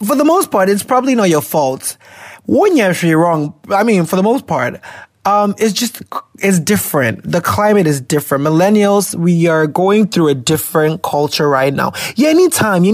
for 0.07 0.15
the 0.15 0.25
most 0.25 0.53
part, 0.53 0.69
it's 0.69 0.85
probably 0.85 1.17
not 1.17 1.29
your 1.29 1.43
fault 1.43 1.97
when 2.47 2.77
you're 2.77 2.91
actually 2.91 3.15
wrong, 3.15 3.55
I 3.71 3.83
mean, 3.83 4.05
for 4.05 4.17
the 4.17 4.23
most 4.23 4.47
part, 4.47 4.81
um, 5.25 5.55
it's 5.59 5.73
just, 5.73 6.03
it's 6.39 6.59
different. 6.59 7.31
The 7.31 7.41
climate 7.41 7.87
is 7.87 8.01
different. 8.01 8.45
Millennials, 8.45 9.15
we 9.15 9.49
are 9.49 9.67
going 9.67 10.09
through 10.09 10.29
a 10.29 10.35
different 10.35 11.03
culture 11.03 11.49
right 11.49 11.73
now. 11.73 11.93
Yeah, 12.17 12.31
anytime, 12.31 12.85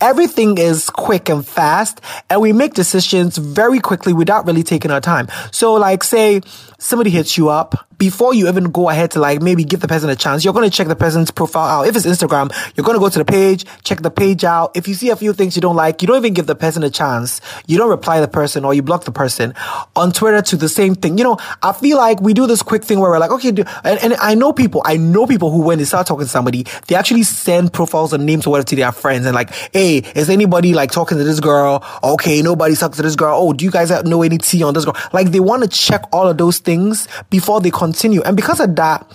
Everything 0.00 0.58
is 0.58 0.90
quick 0.90 1.28
and 1.28 1.46
fast, 1.46 2.00
and 2.28 2.40
we 2.40 2.52
make 2.52 2.74
decisions 2.74 3.36
very 3.36 3.80
quickly 3.80 4.12
without 4.12 4.46
really 4.46 4.62
taking 4.62 4.90
our 4.90 5.00
time. 5.00 5.28
So, 5.50 5.74
like, 5.74 6.04
say, 6.04 6.40
somebody 6.78 7.10
hits 7.10 7.36
you 7.36 7.48
up, 7.48 7.90
before 8.00 8.32
you 8.32 8.48
even 8.48 8.64
go 8.64 8.88
ahead 8.88 9.10
to 9.12 9.20
like 9.20 9.42
maybe 9.42 9.62
give 9.62 9.80
the 9.80 9.86
person 9.86 10.08
a 10.08 10.16
chance, 10.16 10.42
you're 10.42 10.54
going 10.54 10.68
to 10.68 10.74
check 10.74 10.88
the 10.88 10.96
person's 10.96 11.30
profile 11.30 11.66
out. 11.66 11.86
If 11.86 11.94
it's 11.94 12.06
Instagram, 12.06 12.50
you're 12.74 12.82
going 12.82 12.96
to 12.96 12.98
go 12.98 13.10
to 13.10 13.18
the 13.18 13.26
page, 13.26 13.66
check 13.84 14.00
the 14.00 14.10
page 14.10 14.42
out. 14.42 14.74
If 14.74 14.88
you 14.88 14.94
see 14.94 15.10
a 15.10 15.16
few 15.16 15.34
things 15.34 15.54
you 15.54 15.60
don't 15.60 15.76
like, 15.76 16.00
you 16.00 16.08
don't 16.08 16.16
even 16.16 16.32
give 16.32 16.46
the 16.46 16.54
person 16.54 16.82
a 16.82 16.88
chance. 16.88 17.42
You 17.66 17.76
don't 17.76 17.90
reply 17.90 18.20
the 18.20 18.28
person 18.28 18.64
or 18.64 18.72
you 18.72 18.80
block 18.82 19.04
the 19.04 19.12
person. 19.12 19.54
On 19.94 20.10
Twitter 20.12 20.40
to 20.40 20.56
the 20.56 20.68
same 20.68 20.94
thing. 20.94 21.18
You 21.18 21.24
know, 21.24 21.36
I 21.62 21.74
feel 21.74 21.98
like 21.98 22.19
like 22.20 22.26
we 22.26 22.34
do 22.34 22.46
this 22.46 22.62
quick 22.62 22.84
thing 22.84 23.00
where 23.00 23.10
we're 23.10 23.18
like, 23.18 23.30
okay, 23.30 23.50
do, 23.50 23.64
and, 23.84 23.98
and 24.02 24.14
I 24.14 24.34
know 24.34 24.52
people, 24.52 24.82
I 24.84 24.96
know 24.96 25.26
people 25.26 25.50
who 25.50 25.62
when 25.62 25.78
they 25.78 25.84
start 25.84 26.06
talking 26.06 26.24
to 26.24 26.30
somebody, 26.30 26.66
they 26.86 26.94
actually 26.94 27.22
send 27.22 27.72
profiles 27.72 28.12
and 28.12 28.26
names 28.26 28.46
or 28.46 28.50
whatever 28.50 28.68
to 28.68 28.76
their 28.76 28.92
friends 28.92 29.26
and 29.26 29.34
like, 29.34 29.50
hey, 29.72 29.98
is 30.14 30.30
anybody 30.30 30.74
like 30.74 30.90
talking 30.90 31.18
to 31.18 31.24
this 31.24 31.40
girl? 31.40 31.84
Okay, 32.02 32.42
nobody's 32.42 32.80
talking 32.80 32.96
to 32.96 33.02
this 33.02 33.16
girl. 33.16 33.36
Oh, 33.40 33.52
do 33.52 33.64
you 33.64 33.70
guys 33.70 33.90
know 34.04 34.22
any 34.22 34.38
tea 34.38 34.62
on 34.62 34.74
this 34.74 34.84
girl? 34.84 34.96
Like 35.12 35.30
they 35.30 35.40
want 35.40 35.62
to 35.62 35.68
check 35.68 36.02
all 36.12 36.28
of 36.28 36.38
those 36.38 36.58
things 36.58 37.08
before 37.30 37.60
they 37.60 37.70
continue. 37.70 38.22
And 38.22 38.36
because 38.36 38.60
of 38.60 38.76
that, 38.76 39.06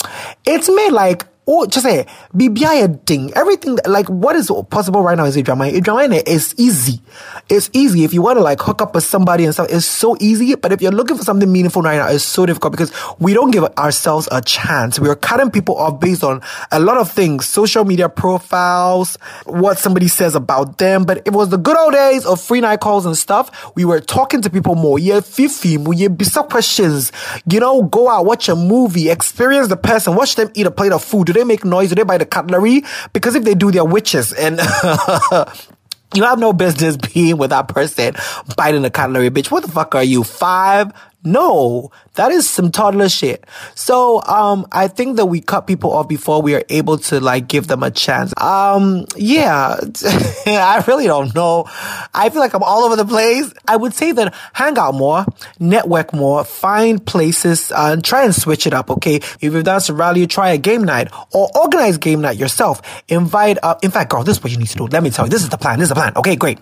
it's 0.45 0.69
made 0.69 0.91
like 0.91 1.25
Oh, 1.47 1.67
just 1.67 1.85
say, 1.85 2.07
BBI 2.33 3.05
thing. 3.05 3.31
Everything, 3.35 3.77
like, 3.85 4.09
what 4.09 4.35
is 4.35 4.51
possible 4.71 5.03
right 5.03 5.15
now 5.15 5.25
is 5.25 5.37
a 5.37 5.43
drama. 5.43 5.65
A 5.65 5.79
drama 5.79 6.15
is 6.25 6.55
easy. 6.57 7.01
It's 7.49 7.69
easy. 7.71 8.03
If 8.03 8.15
you 8.15 8.23
want 8.23 8.37
to, 8.37 8.43
like, 8.43 8.59
hook 8.59 8.81
up 8.81 8.95
with 8.95 9.03
somebody 9.03 9.45
and 9.45 9.53
stuff, 9.53 9.67
it's 9.69 9.85
so 9.85 10.17
easy. 10.19 10.55
But 10.55 10.71
if 10.71 10.81
you're 10.81 10.91
looking 10.91 11.17
for 11.17 11.23
something 11.23 11.51
meaningful 11.51 11.83
right 11.83 11.97
now, 11.97 12.07
it's 12.07 12.23
so 12.23 12.47
difficult 12.47 12.71
because 12.71 12.91
we 13.19 13.35
don't 13.35 13.51
give 13.51 13.63
ourselves 13.77 14.27
a 14.31 14.41
chance. 14.41 14.99
We're 14.99 15.15
cutting 15.15 15.51
people 15.51 15.77
off 15.77 15.99
based 15.99 16.23
on 16.23 16.41
a 16.71 16.79
lot 16.79 16.97
of 16.97 17.11
things 17.11 17.45
social 17.45 17.85
media 17.85 18.09
profiles, 18.09 19.17
what 19.45 19.77
somebody 19.77 20.07
says 20.07 20.33
about 20.33 20.79
them. 20.79 21.03
But 21.03 21.27
it 21.27 21.33
was 21.33 21.49
the 21.49 21.57
good 21.57 21.77
old 21.77 21.93
days 21.93 22.25
of 22.25 22.41
free 22.41 22.61
night 22.61 22.79
calls 22.79 23.05
and 23.05 23.15
stuff. 23.15 23.75
We 23.75 23.85
were 23.85 23.99
talking 23.99 24.41
to 24.41 24.49
people 24.49 24.73
more. 24.73 24.97
Yeah, 24.97 25.19
fifi, 25.19 25.77
yeah, 25.93 26.07
bizarre 26.07 26.45
questions. 26.45 27.11
You 27.47 27.59
know, 27.59 27.83
go 27.83 28.09
out, 28.09 28.25
watch 28.25 28.49
a 28.49 28.55
movie, 28.55 29.11
experience 29.11 29.67
the 29.67 29.77
person, 29.77 30.15
watch 30.15 30.35
them 30.35 30.49
eat 30.55 30.65
a 30.65 30.71
plate 30.71 30.91
of 30.91 31.03
food 31.03 31.34
they 31.35 31.43
make 31.43 31.63
noise? 31.63 31.89
Do 31.89 31.95
they 31.95 32.03
buy 32.03 32.17
the 32.17 32.25
cutlery? 32.25 32.83
Because 33.13 33.35
if 33.35 33.43
they 33.43 33.53
do, 33.53 33.71
they're 33.71 33.85
witches. 33.85 34.33
And 34.33 34.57
you 36.13 36.23
have 36.23 36.39
no 36.39 36.53
business 36.53 36.97
being 36.97 37.37
with 37.37 37.51
that 37.51 37.67
person 37.67 38.15
biting 38.55 38.81
the 38.81 38.89
cutlery, 38.91 39.29
bitch. 39.29 39.51
What 39.51 39.63
the 39.63 39.71
fuck 39.71 39.95
are 39.95 40.03
you? 40.03 40.23
Five? 40.23 40.91
No, 41.25 41.91
that 42.13 42.31
is 42.31 42.49
some 42.49 42.71
toddler 42.71 43.09
shit. 43.09 43.45
So, 43.73 44.21
um, 44.23 44.67
I 44.71 44.87
think 44.87 45.17
that 45.17 45.25
we 45.25 45.41
cut 45.41 45.67
people 45.67 45.91
off 45.91 46.07
before 46.07 46.41
we 46.41 46.55
are 46.55 46.63
able 46.69 46.97
to 46.99 47.19
like 47.19 47.47
give 47.47 47.67
them 47.67 47.83
a 47.83 47.91
chance. 47.91 48.33
Um, 48.39 49.05
yeah, 49.15 49.75
I 50.45 50.83
really 50.87 51.07
don't 51.07 51.33
know. 51.35 51.65
I 52.13 52.29
feel 52.29 52.41
like 52.41 52.53
I'm 52.53 52.63
all 52.63 52.83
over 52.83 52.95
the 52.95 53.05
place. 53.05 53.51
I 53.67 53.75
would 53.75 53.93
say 53.93 54.11
that 54.13 54.33
hang 54.53 54.77
out 54.77 54.93
more, 54.93 55.25
network 55.59 56.13
more, 56.13 56.43
find 56.43 57.03
places, 57.05 57.71
uh, 57.71 57.89
and 57.93 58.03
try 58.03 58.23
and 58.23 58.33
switch 58.33 58.67
it 58.67 58.73
up. 58.73 58.89
Okay. 58.91 59.15
If 59.15 59.41
you've 59.41 59.63
done 59.63 59.81
some 59.81 59.97
rally, 59.97 60.27
try 60.27 60.51
a 60.51 60.57
game 60.57 60.83
night 60.83 61.11
or 61.33 61.49
organize 61.55 61.97
game 61.97 62.21
night 62.21 62.37
yourself. 62.37 62.81
Invite 63.07 63.57
up. 63.63 63.83
In 63.83 63.91
fact, 63.91 64.11
girl, 64.11 64.23
this 64.23 64.37
is 64.37 64.43
what 64.43 64.51
you 64.51 64.57
need 64.57 64.67
to 64.67 64.77
do. 64.77 64.87
Let 64.87 65.03
me 65.03 65.09
tell 65.09 65.25
you. 65.25 65.31
This 65.31 65.43
is 65.43 65.49
the 65.49 65.57
plan. 65.57 65.79
This 65.79 65.85
is 65.87 65.89
the 65.89 65.95
plan. 65.95 66.13
Okay, 66.15 66.35
great. 66.35 66.59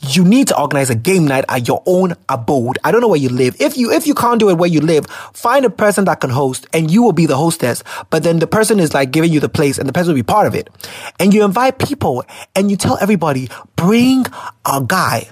You 0.00 0.24
need 0.24 0.48
to 0.48 0.60
organize 0.60 0.90
a 0.90 0.94
game 0.94 1.26
night 1.26 1.44
at 1.48 1.66
your 1.66 1.82
own 1.86 2.14
abode. 2.28 2.78
I 2.84 2.92
don't 2.92 3.00
know 3.00 3.08
where 3.08 3.20
you 3.20 3.30
live. 3.30 3.56
If 3.60 3.76
you, 3.76 3.90
if 3.90 4.01
you 4.06 4.14
can't 4.14 4.40
do 4.40 4.50
it 4.50 4.58
where 4.58 4.68
you 4.68 4.80
live, 4.80 5.06
find 5.32 5.64
a 5.64 5.70
person 5.70 6.04
that 6.06 6.20
can 6.20 6.30
host 6.30 6.66
and 6.72 6.90
you 6.90 7.02
will 7.02 7.12
be 7.12 7.26
the 7.26 7.36
hostess. 7.36 7.82
But 8.10 8.22
then 8.22 8.38
the 8.38 8.46
person 8.46 8.78
is 8.80 8.94
like 8.94 9.10
giving 9.10 9.32
you 9.32 9.40
the 9.40 9.48
place 9.48 9.78
and 9.78 9.88
the 9.88 9.92
person 9.92 10.08
will 10.08 10.18
be 10.18 10.22
part 10.22 10.46
of 10.46 10.54
it. 10.54 10.68
And 11.18 11.32
you 11.32 11.44
invite 11.44 11.78
people 11.78 12.24
and 12.54 12.70
you 12.70 12.76
tell 12.76 12.98
everybody, 13.00 13.48
bring 13.76 14.26
a 14.64 14.82
guy. 14.86 15.30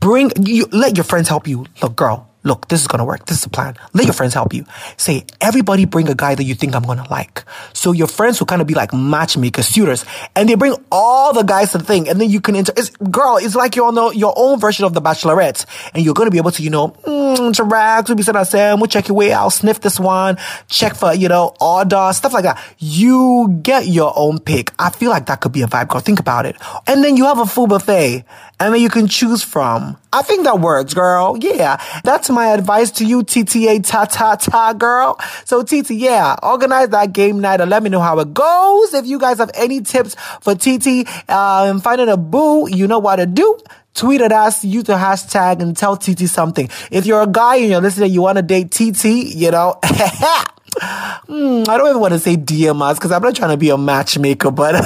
Bring, 0.00 0.30
you, 0.40 0.66
let 0.72 0.96
your 0.96 1.04
friends 1.04 1.28
help 1.28 1.46
you. 1.46 1.66
Look, 1.80 1.96
girl, 1.96 2.31
look, 2.44 2.68
this 2.68 2.80
is 2.80 2.86
gonna 2.86 3.04
work. 3.04 3.26
This 3.26 3.38
is 3.38 3.44
the 3.44 3.50
plan. 3.50 3.76
Let 3.92 4.04
your 4.04 4.14
friends 4.14 4.34
help 4.34 4.52
you. 4.54 4.64
Say, 4.96 5.24
everybody 5.40 5.84
bring 5.84 6.08
a 6.08 6.14
guy 6.14 6.34
that 6.34 6.44
you 6.44 6.54
think 6.54 6.74
I'm 6.74 6.82
gonna 6.82 7.06
like. 7.10 7.44
So 7.72 7.92
your 7.92 8.06
friends 8.06 8.40
will 8.40 8.46
kind 8.46 8.60
of 8.60 8.66
be 8.66 8.74
like 8.74 8.92
matchmakers, 8.92 9.68
suitors, 9.68 10.04
and 10.34 10.48
they 10.48 10.54
bring 10.54 10.74
all 10.90 11.32
the 11.32 11.42
guys 11.42 11.72
to 11.72 11.78
the 11.78 11.84
thing, 11.84 12.08
and 12.08 12.20
then 12.20 12.30
you 12.30 12.40
can 12.40 12.56
enter. 12.56 12.72
it's, 12.76 12.90
girl, 12.90 13.38
it's 13.38 13.54
like 13.54 13.76
you're 13.76 13.86
on 13.86 13.94
the, 13.94 14.10
your 14.10 14.34
own 14.36 14.58
version 14.58 14.84
of 14.84 14.94
the 14.94 15.00
Bachelorette, 15.02 15.66
and 15.94 16.04
you're 16.04 16.14
gonna 16.14 16.30
be 16.30 16.38
able 16.38 16.50
to, 16.52 16.62
you 16.62 16.70
know, 16.70 16.88
mm, 17.06 17.46
interact, 17.46 18.08
we'll 18.08 18.16
be 18.16 18.22
sitting 18.22 18.44
Sam, 18.44 18.80
we'll 18.80 18.88
check 18.88 19.08
your 19.08 19.16
way 19.16 19.32
out, 19.32 19.50
sniff 19.50 19.80
this 19.80 20.00
one, 20.00 20.36
check 20.68 20.94
for, 20.94 21.14
you 21.14 21.28
know, 21.28 21.54
order, 21.60 22.10
stuff 22.12 22.32
like 22.32 22.44
that. 22.44 22.62
You 22.78 23.60
get 23.62 23.86
your 23.86 24.12
own 24.16 24.40
pick. 24.40 24.72
I 24.78 24.90
feel 24.90 25.10
like 25.10 25.26
that 25.26 25.40
could 25.40 25.52
be 25.52 25.62
a 25.62 25.66
vibe, 25.66 25.88
girl. 25.88 26.00
Think 26.00 26.18
about 26.18 26.46
it. 26.46 26.56
And 26.86 27.04
then 27.04 27.16
you 27.16 27.24
have 27.24 27.38
a 27.38 27.46
full 27.46 27.66
buffet, 27.66 28.24
and 28.60 28.74
then 28.74 28.80
you 28.80 28.88
can 28.88 29.08
choose 29.08 29.42
from. 29.42 29.96
I 30.12 30.22
think 30.22 30.44
that 30.44 30.60
works, 30.60 30.94
girl. 30.94 31.36
Yeah. 31.40 31.82
That's 32.04 32.30
my 32.30 32.52
advice 32.52 32.90
to 32.92 33.04
you, 33.04 33.22
TTA 33.22 33.84
ta 33.84 34.04
ta 34.04 34.36
ta 34.36 34.72
girl. 34.72 35.18
So 35.44 35.62
TT, 35.62 35.90
yeah, 35.90 36.36
organize 36.42 36.90
that 36.90 37.12
game 37.12 37.40
night 37.40 37.60
and 37.60 37.70
let 37.70 37.82
me 37.82 37.90
know 37.90 38.00
how 38.00 38.18
it 38.20 38.32
goes. 38.32 38.94
If 38.94 39.06
you 39.06 39.18
guys 39.18 39.38
have 39.38 39.50
any 39.54 39.80
tips 39.80 40.14
for 40.40 40.54
TT, 40.54 41.08
um, 41.28 41.80
finding 41.80 42.08
a 42.08 42.16
boo, 42.16 42.68
you 42.70 42.86
know 42.86 42.98
what 42.98 43.16
to 43.16 43.26
do. 43.26 43.58
Tweet 43.94 44.20
at 44.22 44.32
us, 44.32 44.64
use 44.64 44.84
the 44.84 44.94
hashtag 44.94 45.60
and 45.60 45.76
tell 45.76 45.96
TT 45.96 46.20
something. 46.26 46.68
If 46.90 47.04
you're 47.04 47.22
a 47.22 47.26
guy 47.26 47.56
and 47.56 47.68
you're 47.68 47.80
listening, 47.80 48.12
you 48.12 48.22
want 48.22 48.36
to 48.36 48.42
date 48.42 48.70
TT, 48.70 49.04
you 49.34 49.50
know, 49.50 49.78
Hmm, 50.80 51.62
I 51.68 51.76
don't 51.76 51.88
even 51.88 52.00
want 52.00 52.12
to 52.14 52.18
say 52.18 52.36
DM 52.36 52.80
us 52.82 52.98
because 52.98 53.12
I'm 53.12 53.22
not 53.22 53.34
trying 53.34 53.50
to 53.50 53.56
be 53.56 53.70
a 53.70 53.78
matchmaker, 53.78 54.50
but 54.50 54.74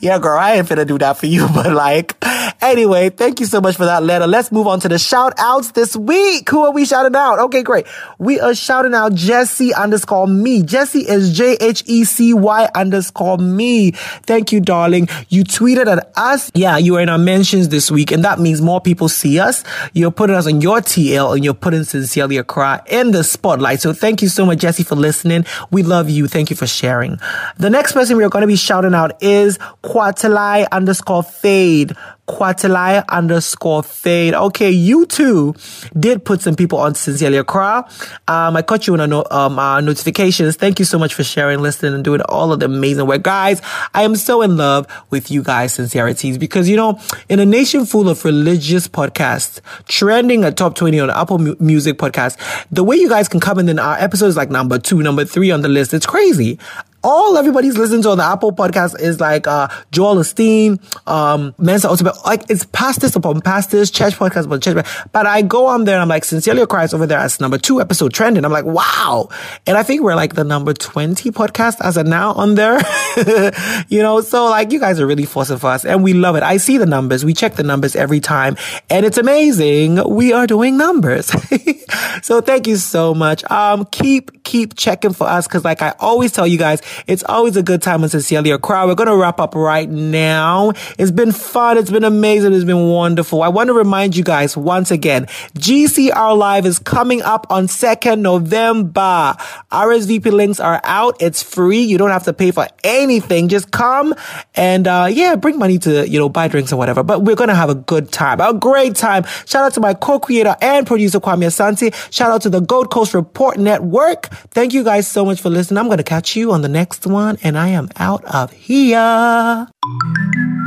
yeah, 0.00 0.18
girl, 0.20 0.38
I 0.38 0.54
ain't 0.56 0.68
finna 0.68 0.86
do 0.86 0.98
that 0.98 1.16
for 1.18 1.26
you. 1.26 1.48
But 1.60 1.72
like, 1.72 2.16
anyway, 2.62 3.10
thank 3.10 3.40
you 3.40 3.46
so 3.46 3.60
much 3.60 3.76
for 3.76 3.84
that 3.84 4.02
letter. 4.02 4.26
Let's 4.26 4.50
move 4.52 4.66
on 4.66 4.80
to 4.80 4.88
the 4.88 4.98
shout 4.98 5.34
outs 5.38 5.72
this 5.72 5.96
week. 5.96 6.48
Who 6.48 6.64
are 6.64 6.72
we 6.72 6.84
shouting 6.84 7.14
out? 7.14 7.38
Okay, 7.38 7.62
great. 7.62 7.86
We 8.18 8.40
are 8.40 8.54
shouting 8.54 8.94
out 8.94 9.14
Jesse 9.14 9.74
underscore 9.74 10.26
me. 10.26 10.62
Jesse 10.62 11.00
is 11.00 11.36
J 11.36 11.56
H 11.60 11.82
E 11.86 12.04
C 12.04 12.32
Y 12.32 12.68
underscore 12.74 13.38
me. 13.38 13.90
Thank 13.90 14.52
you, 14.52 14.60
darling. 14.60 15.08
You 15.28 15.44
tweeted 15.44 15.86
at 15.86 16.10
us. 16.16 16.50
Yeah, 16.54 16.76
you 16.78 16.94
were 16.94 17.00
in 17.00 17.08
our 17.08 17.18
mentions 17.18 17.68
this 17.68 17.90
week, 17.90 18.10
and 18.10 18.24
that 18.24 18.38
means 18.38 18.62
more 18.62 18.80
people 18.80 19.08
see 19.08 19.38
us. 19.38 19.64
You're 19.92 20.10
putting 20.10 20.36
us 20.36 20.46
on 20.46 20.60
your 20.60 20.78
TL 20.78 21.34
and 21.34 21.44
you're 21.44 21.54
putting 21.54 21.84
Sincerely 21.84 22.36
Accra 22.38 22.84
in 22.86 23.10
the 23.10 23.24
spotlight. 23.24 23.69
So 23.78 23.92
thank 23.92 24.22
you 24.22 24.28
so 24.28 24.46
much, 24.46 24.58
Jesse, 24.58 24.82
for 24.82 24.96
listening. 24.96 25.44
We 25.70 25.82
love 25.82 26.08
you. 26.10 26.26
Thank 26.26 26.50
you 26.50 26.56
for 26.56 26.66
sharing. 26.66 27.18
The 27.58 27.70
next 27.70 27.92
person 27.92 28.16
we 28.16 28.24
are 28.24 28.28
going 28.28 28.42
to 28.42 28.48
be 28.48 28.56
shouting 28.56 28.94
out 28.94 29.22
is 29.22 29.58
Quatalai 29.84 30.66
underscore 30.72 31.22
fade. 31.22 31.94
Quatalai 32.30 33.04
underscore 33.08 33.82
fade. 33.82 34.34
Okay, 34.34 34.70
you 34.70 35.04
too 35.06 35.54
did 35.98 36.24
put 36.24 36.40
some 36.40 36.54
people 36.54 36.78
on 36.78 36.94
Sincerely 36.94 37.38
Accra. 37.38 37.88
Um, 38.28 38.56
I 38.56 38.62
caught 38.62 38.86
you 38.86 38.94
a 38.94 39.06
no, 39.06 39.26
um, 39.32 39.58
uh, 39.58 39.80
notifications. 39.80 40.54
Thank 40.54 40.78
you 40.78 40.84
so 40.84 40.96
much 40.96 41.12
for 41.12 41.24
sharing, 41.24 41.58
listening, 41.60 41.92
and 41.92 42.04
doing 42.04 42.20
all 42.22 42.52
of 42.52 42.60
the 42.60 42.66
amazing 42.66 43.06
work. 43.06 43.22
Guys, 43.24 43.60
I 43.94 44.04
am 44.04 44.14
so 44.14 44.42
in 44.42 44.56
love 44.56 44.86
with 45.10 45.30
you 45.32 45.42
guys' 45.42 45.74
sincerities 45.74 46.38
because, 46.38 46.68
you 46.68 46.76
know, 46.76 47.00
in 47.28 47.40
a 47.40 47.46
nation 47.46 47.84
full 47.84 48.08
of 48.08 48.24
religious 48.24 48.86
podcasts, 48.86 49.60
trending 49.88 50.44
at 50.44 50.56
top 50.56 50.76
20 50.76 51.00
on 51.00 51.10
Apple 51.10 51.38
Mu- 51.38 51.56
Music 51.58 51.98
podcast, 51.98 52.36
the 52.70 52.84
way 52.84 52.94
you 52.94 53.08
guys 53.08 53.28
can 53.28 53.40
come 53.40 53.58
in 53.60 53.76
then 53.76 53.78
our 53.78 53.96
episode 53.98 54.26
is 54.26 54.36
like 54.36 54.50
number 54.50 54.78
two, 54.78 55.02
number 55.02 55.24
three 55.24 55.50
on 55.50 55.62
the 55.62 55.68
list, 55.68 55.94
it's 55.94 56.06
crazy 56.06 56.58
all 57.02 57.36
everybody's 57.38 57.76
listening 57.76 58.02
to 58.02 58.10
on 58.10 58.18
the 58.18 58.24
Apple 58.24 58.52
podcast 58.52 59.00
is 59.00 59.20
like 59.20 59.46
uh 59.46 59.68
Joel 59.90 60.16
Osteen, 60.16 60.80
um 61.08 61.54
Mensa 61.58 61.88
Otabil, 61.88 62.24
like 62.24 62.48
it's 62.50 62.64
pastors 62.66 63.16
upon 63.16 63.40
pastors, 63.40 63.90
church 63.90 64.14
podcast 64.14 64.46
upon 64.46 64.60
church. 64.60 64.86
But 65.12 65.26
I 65.26 65.42
go 65.42 65.66
on 65.66 65.84
there 65.84 65.96
and 65.96 66.02
I'm 66.02 66.08
like, 66.08 66.24
Sincerely 66.24 66.66
Christ 66.66 66.94
over 66.94 67.06
there 67.06 67.18
as 67.18 67.40
number 67.40 67.58
two 67.58 67.80
episode 67.80 68.12
trending. 68.12 68.44
I'm 68.44 68.52
like, 68.52 68.64
wow. 68.64 69.28
And 69.66 69.76
I 69.76 69.82
think 69.82 70.02
we're 70.02 70.14
like 70.14 70.34
the 70.34 70.44
number 70.44 70.74
20 70.74 71.30
podcast 71.30 71.80
as 71.80 71.96
of 71.96 72.06
now 72.06 72.32
on 72.32 72.54
there. 72.54 72.80
you 73.88 74.02
know, 74.02 74.20
so 74.20 74.44
like 74.46 74.72
you 74.72 74.80
guys 74.80 75.00
are 75.00 75.06
really 75.06 75.24
forcing 75.24 75.58
for 75.58 75.68
us 75.68 75.84
and 75.84 76.02
we 76.02 76.12
love 76.12 76.36
it. 76.36 76.42
I 76.42 76.58
see 76.58 76.78
the 76.78 76.86
numbers. 76.86 77.24
We 77.24 77.34
check 77.34 77.54
the 77.54 77.62
numbers 77.62 77.96
every 77.96 78.20
time 78.20 78.56
and 78.88 79.06
it's 79.06 79.18
amazing. 79.18 80.02
We 80.08 80.32
are 80.32 80.46
doing 80.46 80.76
numbers. 80.76 81.26
so 82.22 82.40
thank 82.40 82.66
you 82.66 82.76
so 82.76 83.14
much. 83.14 83.48
Um, 83.50 83.86
keep, 83.86 84.44
keep 84.44 84.76
checking 84.76 85.12
for 85.12 85.26
us. 85.26 85.46
Cause 85.46 85.64
like 85.64 85.82
I 85.82 85.94
always 85.98 86.32
tell 86.32 86.46
you 86.46 86.58
guys, 86.58 86.82
it's 87.06 87.24
always 87.24 87.56
a 87.56 87.62
good 87.62 87.82
time 87.82 88.02
on 88.02 88.08
Sincerely 88.08 88.50
Accra. 88.50 88.86
We're 88.86 88.94
going 88.94 89.08
to 89.08 89.16
wrap 89.16 89.40
up 89.40 89.54
right 89.54 89.88
now. 89.88 90.72
It's 90.98 91.10
been 91.10 91.32
fun. 91.32 91.78
It's 91.78 91.90
been 91.90 92.04
amazing. 92.04 92.52
It's 92.52 92.64
been 92.64 92.88
wonderful. 92.88 93.42
I 93.42 93.48
want 93.48 93.68
to 93.68 93.74
remind 93.74 94.16
you 94.16 94.24
guys 94.24 94.56
once 94.56 94.90
again, 94.90 95.26
GCR 95.54 96.36
Live 96.36 96.66
is 96.66 96.78
coming 96.78 97.22
up 97.22 97.46
on 97.50 97.66
2nd 97.66 98.20
November. 98.20 99.36
RSVP 99.70 100.32
links 100.32 100.60
are 100.60 100.80
out. 100.84 101.16
It's 101.20 101.42
free. 101.42 101.80
You 101.80 101.98
don't 101.98 102.10
have 102.10 102.24
to 102.24 102.32
pay 102.32 102.50
for 102.50 102.66
anything. 102.84 103.48
Just 103.48 103.70
come 103.70 104.14
and, 104.54 104.86
uh, 104.86 105.08
yeah, 105.10 105.36
bring 105.36 105.58
money 105.58 105.78
to, 105.78 106.08
you 106.08 106.18
know, 106.18 106.28
buy 106.28 106.48
drinks 106.48 106.72
or 106.72 106.76
whatever. 106.76 107.02
But 107.02 107.22
we're 107.22 107.36
going 107.36 107.48
to 107.48 107.54
have 107.54 107.70
a 107.70 107.74
good 107.74 108.10
time, 108.12 108.40
a 108.40 108.54
great 108.54 108.96
time. 108.96 109.24
Shout 109.46 109.64
out 109.64 109.74
to 109.74 109.80
my 109.80 109.94
co-creator 109.94 110.56
and 110.60 110.86
producer, 110.86 111.20
Kwame 111.20 111.46
Asante. 111.46 111.94
Shout 112.12 112.30
out 112.30 112.42
to 112.42 112.50
the 112.50 112.60
Gold 112.60 112.90
Coast 112.90 113.14
Report 113.14 113.58
Network. 113.58 114.26
Thank 114.50 114.72
you 114.72 114.82
guys 114.84 115.06
so 115.06 115.24
much 115.24 115.40
for 115.40 115.50
listening. 115.50 115.78
I'm 115.78 115.86
going 115.86 115.98
to 115.98 116.04
catch 116.04 116.36
you 116.36 116.52
on 116.52 116.62
the 116.62 116.68
next 116.68 116.79
one 117.06 117.36
and 117.42 117.58
I 117.58 117.68
am 117.68 117.88
out 117.96 118.24
of 118.24 118.52
here. 118.52 119.68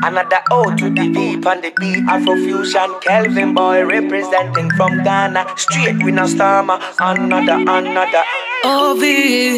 Another 0.04 0.42
O 0.52 0.76
to 0.76 0.90
the 0.90 1.10
deep 1.14 1.46
on 1.46 1.62
the 1.62 1.72
beat 1.80 2.04
Afrofusion 2.06 3.02
Kelvyn 3.02 3.54
boy 3.54 3.86
representing 3.86 4.70
from 4.72 5.02
Ghana 5.02 5.46
Straight 5.56 6.04
with 6.04 6.16
no 6.16 6.28
stammer 6.28 6.78
Another, 7.00 7.54
another 7.54 8.24
Oh, 8.66 8.98
V. 9.00 9.58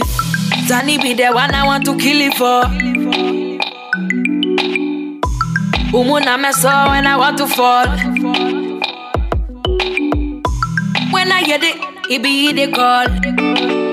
Danny 0.68 0.98
be 0.98 1.14
the 1.14 1.32
one 1.32 1.54
I 1.54 1.66
want 1.66 1.86
to 1.86 1.98
kill 1.98 2.22
it 2.22 2.34
for. 2.36 2.64
Umuna 5.92 6.42
me 6.42 6.52
saw 6.54 6.90
when 6.90 7.06
I 7.06 7.18
want 7.18 7.38
to 7.38 7.48
fall. 7.48 7.88
When 11.12 11.32
I 11.32 11.44
get 11.44 11.64
it, 11.64 11.78
it 12.10 12.24
be 12.24 12.54
the 12.54 12.72
call. 12.72 13.85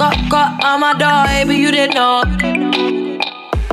Got 0.00 0.16
got 0.30 0.64
on 0.64 0.80
my 0.80 0.94
door, 0.94 1.26
baby, 1.26 1.56
you 1.56 1.70
didn't 1.70 1.94
know. 1.94 2.22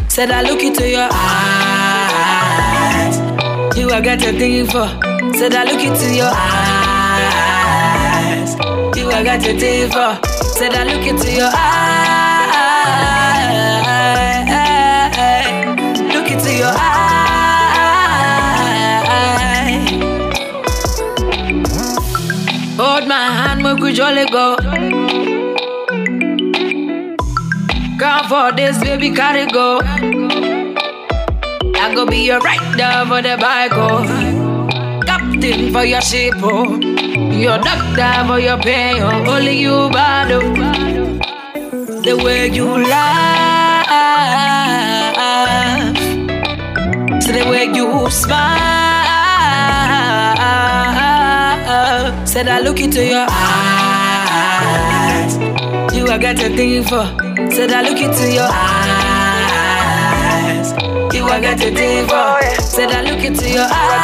Said 0.09 0.29
I 0.29 0.41
look 0.41 0.61
into 0.61 0.85
your 0.89 1.07
eyes. 1.09 2.67
You 3.77 3.89
I 3.91 4.01
got 4.01 4.21
your 4.21 4.33
thing 4.33 4.65
for. 4.67 4.89
Said 5.37 5.55
I 5.55 5.63
look 5.63 5.79
into 5.81 6.13
your 6.13 6.29
eyes. 6.35 7.37
You 8.97 9.09
I 9.09 9.23
got 9.23 9.41
your 9.45 9.57
thing 9.57 9.89
for. 9.89 10.19
Said 10.51 10.73
I 10.73 10.83
look 10.83 11.07
into 11.07 11.31
your 11.31 11.49
eyes. 11.55 11.87
Look 16.13 16.29
into 16.29 16.51
your 16.53 16.73
eyes. 16.75 17.07
Hold 22.77 23.07
my 23.07 23.31
hand, 23.31 23.63
we 23.81 23.93
jolly 23.93 24.25
go. 24.25 24.57
Come 27.97 28.27
for 28.29 28.51
this, 28.51 28.77
baby, 28.79 29.09
carry 29.11 29.47
go. 29.47 29.79
I 31.79 31.91
go 31.95 32.05
be 32.05 32.17
your 32.25 32.39
rider 32.39 33.05
for 33.09 33.21
the 33.23 33.37
bike, 33.39 33.71
oh. 33.73 34.05
Captain 35.05 35.71
for 35.73 35.83
your 35.83 36.01
ship, 36.01 36.35
oh. 36.37 36.77
Your 36.77 37.57
doctor 37.57 38.23
for 38.27 38.39
your 38.39 38.57
pain, 38.59 39.01
oh. 39.01 39.25
Only 39.35 39.59
you, 39.59 39.89
bad, 39.89 40.31
oh. 40.31 40.41
The 42.03 42.15
way 42.23 42.47
you 42.49 42.65
laugh, 42.65 43.87
so 47.23 47.31
the 47.31 47.45
way 47.49 47.65
you 47.65 48.09
smile. 48.11 48.67
Said 52.27 52.47
I 52.47 52.59
look 52.61 52.79
into 52.79 53.03
your 53.03 53.25
eyes. 53.29 54.57
You 55.95 56.07
I 56.07 56.17
got 56.19 56.35
a 56.43 56.49
thing 56.55 56.83
for. 56.83 57.26
Said 57.57 57.73
I 57.73 57.81
look 57.81 57.97
into 57.99 58.31
your 58.31 58.45
eyes. 58.45 59.57
You 61.11 61.25
I 61.25 61.41
got 61.41 61.59
a 61.59 61.73
thing 61.73 62.05
for. 62.05 62.39
Said 62.61 62.91
I 62.91 63.01
look 63.01 63.23
into 63.25 63.49
your 63.49 63.65
eyes. 63.65 63.97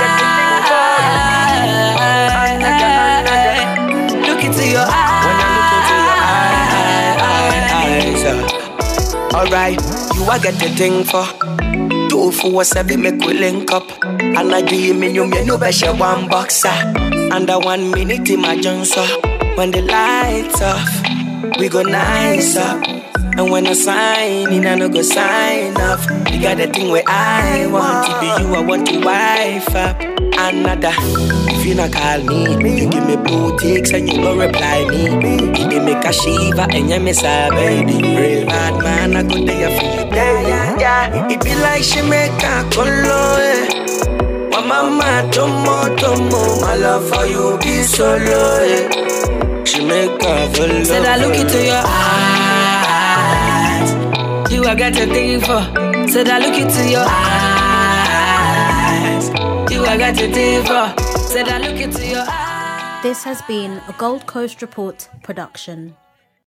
Look 4.27 4.43
into 4.43 4.65
your 4.67 4.81
eyes. 4.81 5.13
Alright, 9.35 9.79
you 10.15 10.25
I 10.25 10.39
get 10.41 10.57
the 10.57 10.69
thing 10.75 11.03
for. 11.03 11.27
Two 12.09 12.31
four 12.31 12.63
seven 12.63 13.03
make 13.03 13.21
we 13.23 13.35
link 13.35 13.71
up. 13.71 13.87
And 14.03 14.51
I 14.51 14.63
give 14.63 14.95
me 14.97 15.11
you 15.13 15.27
me 15.27 15.45
no 15.45 15.59
better 15.59 15.93
one 15.93 16.27
boxer. 16.27 16.73
Under 17.31 17.59
one 17.59 17.91
minute 17.91 18.27
in 18.31 18.41
my 18.41 18.59
junction. 18.59 19.05
When 19.53 19.69
the 19.69 19.83
lights 19.83 20.59
off, 20.59 20.89
we 21.59 21.69
go 21.69 21.83
nice 21.83 22.57
up. 22.57 23.02
And 23.35 23.49
when 23.51 23.65
I 23.67 23.73
sign 23.73 24.53
in, 24.53 24.65
I 24.65 24.75
no 24.75 24.89
go 24.89 25.01
sign 25.01 25.75
off. 25.77 26.05
You 26.31 26.41
got 26.41 26.57
the 26.57 26.67
thing 26.67 26.91
where 26.91 27.03
I 27.07 27.65
want 27.67 28.05
to 28.07 28.19
be 28.19 28.27
you, 28.43 28.53
I 28.55 28.59
want 28.61 28.87
to 28.87 28.99
wife 28.99 29.75
up. 29.75 29.99
Another, 30.37 30.91
if 31.53 31.65
you 31.65 31.73
not 31.75 31.91
call 31.93 32.21
me, 32.23 32.81
you 32.81 32.89
give 32.89 33.05
me 33.07 33.15
boutiques 33.15 33.91
and 33.91 34.11
you 34.11 34.19
no 34.21 34.35
reply 34.37 34.85
me. 34.89 35.03
You 35.59 35.69
dey 35.69 35.79
make 35.79 36.03
a 36.05 36.13
shiva 36.13 36.67
and 36.71 36.89
you 36.89 36.99
miss 36.99 37.23
a 37.23 37.49
baby. 37.51 37.93
Real 38.03 38.45
bad 38.45 38.83
man, 38.83 39.15
I 39.15 39.23
go 39.23 39.43
there 39.45 39.69
for 39.79 39.85
you. 39.85 40.15
Yeah, 40.15 40.77
yeah. 40.79 41.27
It 41.29 41.43
be 41.43 41.55
like 41.55 41.83
she 41.83 42.01
make 42.01 42.31
a 42.43 42.67
color. 42.69 43.39
Eh. 43.39 44.49
My 44.51 44.61
mama 44.61 45.29
tomo 45.31 45.95
tomo, 45.95 46.61
my 46.61 46.75
love 46.75 47.07
for 47.09 47.25
you 47.25 47.57
be 47.59 47.83
solo. 47.83 48.59
Eh. 48.61 49.63
She 49.65 49.83
make 49.85 50.21
a 50.21 50.49
follow. 50.53 50.83
Said 50.83 51.05
I 51.05 51.17
look 51.17 51.35
into 51.35 51.63
your 51.65 51.81
eyes. 51.85 52.22
You 54.63 54.69
I 54.69 54.75
got 54.75 54.95
a 54.97 55.05
thing 55.05 55.41
for. 55.41 55.61
Said 56.07 56.29
I 56.29 56.39
look 56.39 56.57
into 56.57 56.89
your 56.89 57.03
eyes. 57.05 58.39
You 59.69 59.83
I 59.83 59.97
got 59.97 60.17
a 60.21 60.31
thing 60.31 60.63
for. 60.63 60.93
Said 61.19 61.49
I 61.49 61.57
look 61.57 61.81
into 61.81 62.07
your 62.07 62.23
eyes. 62.25 63.03
This 63.03 63.25
has 63.25 63.41
been 63.41 63.81
a 63.89 63.93
Gold 63.97 64.25
Coast 64.25 64.61
Report 64.61 65.09
production. 65.21 65.97